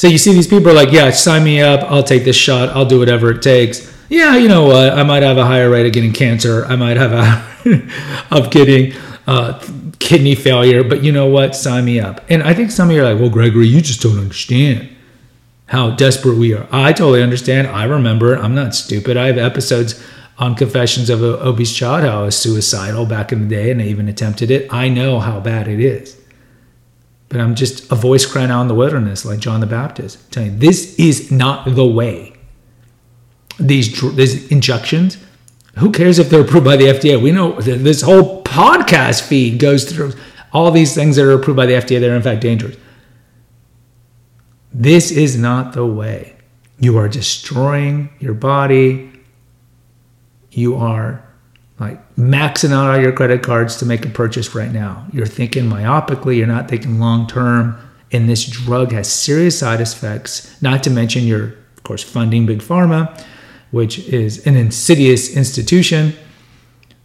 So 0.00 0.08
you 0.08 0.16
see 0.16 0.32
these 0.32 0.46
people 0.46 0.70
are 0.70 0.72
like, 0.72 0.92
yeah, 0.92 1.10
sign 1.10 1.44
me 1.44 1.60
up. 1.60 1.80
I'll 1.92 2.02
take 2.02 2.24
this 2.24 2.34
shot. 2.34 2.70
I'll 2.70 2.86
do 2.86 2.98
whatever 2.98 3.32
it 3.32 3.42
takes. 3.42 3.94
Yeah, 4.08 4.34
you 4.34 4.48
know 4.48 4.64
what? 4.64 4.94
I 4.94 5.02
might 5.02 5.22
have 5.22 5.36
a 5.36 5.44
higher 5.44 5.68
rate 5.68 5.84
of 5.84 5.92
getting 5.92 6.14
cancer. 6.14 6.64
I 6.64 6.74
might 6.74 6.96
have 6.96 7.12
a 7.12 8.26
of 8.30 8.50
getting 8.50 8.94
uh, 9.26 9.62
kidney 9.98 10.34
failure. 10.34 10.82
But 10.82 11.04
you 11.04 11.12
know 11.12 11.26
what? 11.26 11.54
Sign 11.54 11.84
me 11.84 12.00
up. 12.00 12.24
And 12.30 12.42
I 12.42 12.54
think 12.54 12.70
some 12.70 12.88
of 12.88 12.96
you 12.96 13.02
are 13.02 13.12
like, 13.12 13.20
well, 13.20 13.28
Gregory, 13.28 13.66
you 13.68 13.82
just 13.82 14.00
don't 14.00 14.18
understand 14.18 14.88
how 15.66 15.90
desperate 15.90 16.38
we 16.38 16.54
are. 16.54 16.66
I 16.72 16.94
totally 16.94 17.22
understand. 17.22 17.68
I 17.68 17.84
remember. 17.84 18.38
I'm 18.38 18.54
not 18.54 18.74
stupid. 18.74 19.18
I 19.18 19.26
have 19.26 19.36
episodes 19.36 20.02
on 20.38 20.54
Confessions 20.54 21.10
of 21.10 21.22
an 21.22 21.34
Obese 21.46 21.76
Child 21.76 22.04
how 22.04 22.20
I 22.20 22.24
was 22.24 22.38
suicidal 22.38 23.04
back 23.04 23.32
in 23.32 23.42
the 23.46 23.54
day 23.54 23.70
and 23.70 23.82
I 23.82 23.84
even 23.84 24.08
attempted 24.08 24.50
it. 24.50 24.72
I 24.72 24.88
know 24.88 25.20
how 25.20 25.40
bad 25.40 25.68
it 25.68 25.78
is 25.78 26.19
but 27.30 27.40
I'm 27.40 27.54
just 27.54 27.90
a 27.90 27.94
voice 27.94 28.26
crying 28.26 28.50
out 28.50 28.60
in 28.62 28.68
the 28.68 28.74
wilderness, 28.74 29.24
like 29.24 29.38
John 29.38 29.60
the 29.60 29.66
Baptist, 29.66 30.30
telling 30.32 30.52
you 30.52 30.58
this 30.58 30.98
is 30.98 31.30
not 31.30 31.74
the 31.74 31.86
way. 31.86 32.34
These 33.58 34.00
these 34.16 34.50
injections, 34.50 35.16
who 35.78 35.92
cares 35.92 36.18
if 36.18 36.28
they're 36.28 36.42
approved 36.42 36.64
by 36.64 36.76
the 36.76 36.86
FDA? 36.86 37.22
We 37.22 37.30
know 37.30 37.52
this 37.60 38.02
whole 38.02 38.42
podcast 38.42 39.22
feed 39.22 39.60
goes 39.60 39.90
through 39.90 40.12
all 40.52 40.72
these 40.72 40.92
things 40.92 41.14
that 41.16 41.24
are 41.24 41.32
approved 41.32 41.56
by 41.56 41.66
the 41.66 41.74
FDA 41.74 42.00
that 42.00 42.10
are 42.10 42.16
in 42.16 42.22
fact 42.22 42.40
dangerous. 42.40 42.76
This 44.72 45.12
is 45.12 45.38
not 45.38 45.72
the 45.72 45.86
way. 45.86 46.36
You 46.80 46.98
are 46.98 47.08
destroying 47.08 48.10
your 48.18 48.34
body. 48.34 49.12
You 50.50 50.76
are 50.76 51.29
like 51.80 52.14
maxing 52.16 52.72
out 52.72 52.90
all 52.90 53.00
your 53.00 53.10
credit 53.10 53.42
cards 53.42 53.76
to 53.78 53.86
make 53.86 54.04
a 54.04 54.10
purchase 54.10 54.54
right 54.54 54.70
now. 54.70 55.06
You're 55.12 55.26
thinking 55.26 55.64
myopically, 55.64 56.36
you're 56.36 56.46
not 56.46 56.68
thinking 56.68 57.00
long 57.00 57.26
term. 57.26 57.76
And 58.12 58.28
this 58.28 58.44
drug 58.46 58.92
has 58.92 59.10
serious 59.10 59.58
side 59.58 59.80
effects, 59.80 60.60
not 60.60 60.82
to 60.82 60.90
mention 60.90 61.24
you're, 61.24 61.54
of 61.76 61.82
course, 61.84 62.02
funding 62.02 62.44
Big 62.44 62.58
Pharma, 62.58 63.24
which 63.70 64.00
is 64.00 64.46
an 64.46 64.56
insidious 64.56 65.34
institution. 65.34 66.12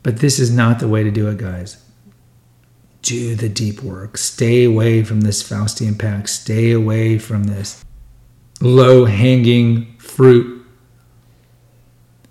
But 0.03 0.17
this 0.17 0.39
is 0.39 0.51
not 0.51 0.79
the 0.79 0.87
way 0.87 1.03
to 1.03 1.11
do 1.11 1.29
it, 1.29 1.37
guys. 1.37 1.81
Do 3.01 3.35
the 3.35 3.49
deep 3.49 3.81
work. 3.81 4.17
Stay 4.17 4.65
away 4.65 5.03
from 5.03 5.21
this 5.21 5.47
Faustian 5.47 5.97
pact. 5.97 6.29
Stay 6.29 6.71
away 6.71 7.17
from 7.17 7.45
this 7.45 7.85
low 8.59 9.05
hanging 9.05 9.95
fruit 9.99 10.64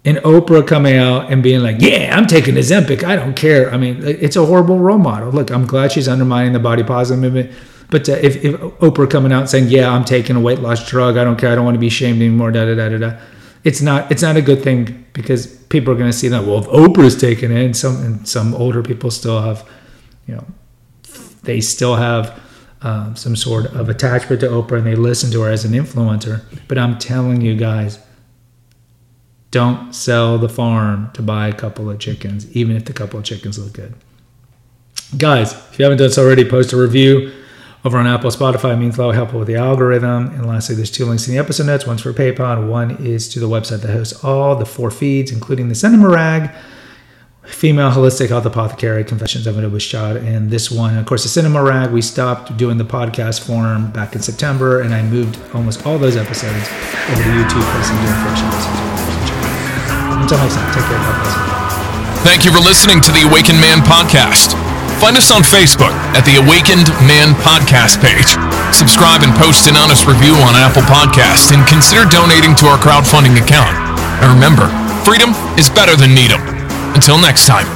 and 0.05 0.19
Oprah 0.19 0.67
coming 0.67 0.97
out 0.97 1.33
and 1.33 1.43
being 1.43 1.61
like, 1.61 1.77
"Yeah, 1.79 2.14
I'm 2.17 2.27
taking 2.27 2.55
Ozempic. 2.55 3.03
I 3.05 3.17
don't 3.17 3.35
care." 3.35 3.73
I 3.73 3.77
mean, 3.77 4.03
it's 4.05 4.37
a 4.37 4.45
horrible 4.45 4.79
role 4.79 4.99
model. 4.99 5.31
Look, 5.31 5.51
I'm 5.51 5.67
glad 5.67 5.93
she's 5.93 6.09
undermining 6.09 6.53
the 6.53 6.59
body 6.59 6.83
positive 6.83 7.23
movement, 7.23 7.53
but 7.90 8.09
uh, 8.09 8.12
if, 8.12 8.45
if, 8.45 8.55
Oprah 8.81 9.11
coming 9.11 9.33
out 9.33 9.49
saying, 9.49 9.69
"Yeah, 9.69 9.90
I'm 9.90 10.05
taking 10.05 10.37
a 10.37 10.40
weight 10.40 10.61
loss 10.61 10.88
drug. 10.88 11.17
I 11.17 11.25
don't 11.25 11.37
care. 11.37 11.51
I 11.51 11.55
don't 11.55 11.64
want 11.64 11.77
to 11.77 11.81
be 11.81 11.88
shamed 11.88 12.21
anymore," 12.21 12.51
da 12.51 12.67
da 12.67 12.75
da 12.75 12.88
da 12.90 12.99
da, 12.99 13.19
it's 13.64 13.81
not 13.81 14.11
it's 14.11 14.23
not 14.23 14.37
a 14.37 14.43
good 14.43 14.62
thing 14.62 15.07
because 15.14 15.47
people 15.47 15.95
are 15.95 15.97
going 15.97 16.11
to 16.11 16.17
see 16.17 16.29
that. 16.29 16.45
Well, 16.45 16.59
if 16.59 16.67
Oprah's 16.67 17.17
taking 17.17 17.51
it, 17.51 17.64
and 17.64 17.77
some 17.77 17.97
and 18.05 18.29
some 18.29 18.55
older 18.55 18.83
people 18.83 19.11
still 19.11 19.40
have, 19.40 19.67
you 20.27 20.35
know, 20.35 20.47
they 21.43 21.61
still 21.61 21.97
have. 21.97 22.40
Um, 22.83 23.17
some 23.17 23.35
sort 23.35 23.64
of 23.75 23.88
attachment 23.88 24.43
to 24.43 24.49
Oprah 24.49 24.77
and 24.77 24.87
they 24.87 24.95
listen 24.95 25.31
to 25.31 25.40
her 25.40 25.51
as 25.51 25.64
an 25.64 25.73
influencer. 25.73 26.43
But 26.69 26.77
I'm 26.77 26.99
telling 26.99 27.40
you 27.40 27.57
guys, 27.57 27.99
don't 29.55 29.95
sell 29.95 30.37
the 30.37 30.49
farm 30.49 31.12
to 31.14 31.23
buy 31.23 31.47
a 31.47 31.53
couple 31.53 31.88
of 31.88 32.01
chickens, 32.01 32.51
even 32.57 32.75
if 32.75 32.87
the 32.87 32.93
couple 32.93 33.21
of 33.21 33.25
chickens 33.25 33.57
look 33.57 33.73
good. 33.73 33.95
Guys, 35.17 35.53
if 35.53 35.79
you 35.79 35.85
haven't 35.85 35.99
done 35.99 36.11
so 36.11 36.25
already, 36.25 36.45
post 36.45 36.73
a 36.73 36.77
review 36.77 37.33
over 37.85 37.97
on 37.97 38.05
Apple, 38.05 38.31
Spotify. 38.31 38.73
It 38.73 38.79
means 38.79 38.97
that 38.97 39.05
will 39.05 39.12
help 39.12 39.33
with 39.33 39.47
the 39.47 39.55
algorithm. 39.55 40.31
And 40.31 40.45
lastly, 40.45 40.75
there's 40.75 40.90
two 40.90 41.07
links 41.07 41.29
in 41.29 41.35
the 41.35 41.38
episode 41.38 41.69
notes. 41.69 41.87
One's 41.87 42.03
for 42.03 42.12
PayPal, 42.12 42.59
and 42.59 42.69
one 42.69 42.97
is 43.07 43.29
to 43.29 43.38
the 43.38 43.49
website 43.49 43.83
that 43.83 43.93
hosts 43.93 44.25
all 44.25 44.57
the 44.57 44.67
four 44.67 44.90
feeds, 44.90 45.31
including 45.31 45.69
the 45.69 45.77
Cinema 45.77 46.09
Rag, 46.09 46.51
Female 47.45 47.93
Holistic 47.93 48.31
Health 48.31 48.47
Apothecary, 48.47 49.05
Confessions 49.05 49.47
of 49.47 49.57
an 49.57 49.64
Obese 49.64 49.85
Child, 49.85 50.17
and 50.17 50.51
this 50.51 50.69
one, 50.69 50.99
of 50.99 51.07
course, 51.07 51.23
the 51.23 51.29
Cinema 51.29 51.62
Rag. 51.62 51.93
We 51.93 52.03
stopped 52.03 52.57
doing 52.57 52.79
the 52.79 52.85
podcast 52.85 53.47
form 53.47 53.93
back 53.93 54.17
in 54.17 54.21
September, 54.21 54.81
and 54.81 54.93
I 54.93 55.03
moved 55.03 55.38
almost 55.55 55.87
all 55.87 55.97
those 55.97 56.17
episodes 56.17 56.69
over 57.09 57.23
to 57.23 57.29
YouTube, 57.29 57.62
for 57.62 57.85
some 57.85 58.01
different 58.01 58.38
episodes. 58.38 58.84
Until 60.25 60.41
next 60.41 60.57
time, 60.57 60.73
take 60.73 60.89
care. 60.89 60.97
God 60.97 61.21
bless. 61.21 62.25
Thank 62.25 62.49
you 62.49 62.51
for 62.51 62.65
listening 62.65 63.05
to 63.05 63.13
the 63.13 63.29
Awakened 63.29 63.61
Man 63.61 63.85
podcast. 63.85 64.57
Find 64.97 65.21
us 65.21 65.29
on 65.29 65.45
Facebook 65.45 65.93
at 66.17 66.25
the 66.25 66.41
Awakened 66.41 66.89
Man 67.05 67.37
podcast 67.45 68.01
page. 68.01 68.33
Subscribe 68.73 69.21
and 69.21 69.37
post 69.37 69.69
an 69.69 69.77
honest 69.77 70.09
review 70.09 70.33
on 70.49 70.57
Apple 70.57 70.81
Podcast 70.89 71.53
and 71.53 71.61
consider 71.69 72.09
donating 72.09 72.57
to 72.57 72.73
our 72.73 72.81
crowdfunding 72.81 73.37
account. 73.37 73.77
And 74.25 74.33
remember, 74.33 74.73
freedom 75.05 75.37
is 75.61 75.69
better 75.69 75.93
than 75.93 76.17
needle. 76.17 76.41
Until 76.97 77.21
next 77.21 77.45
time. 77.45 77.69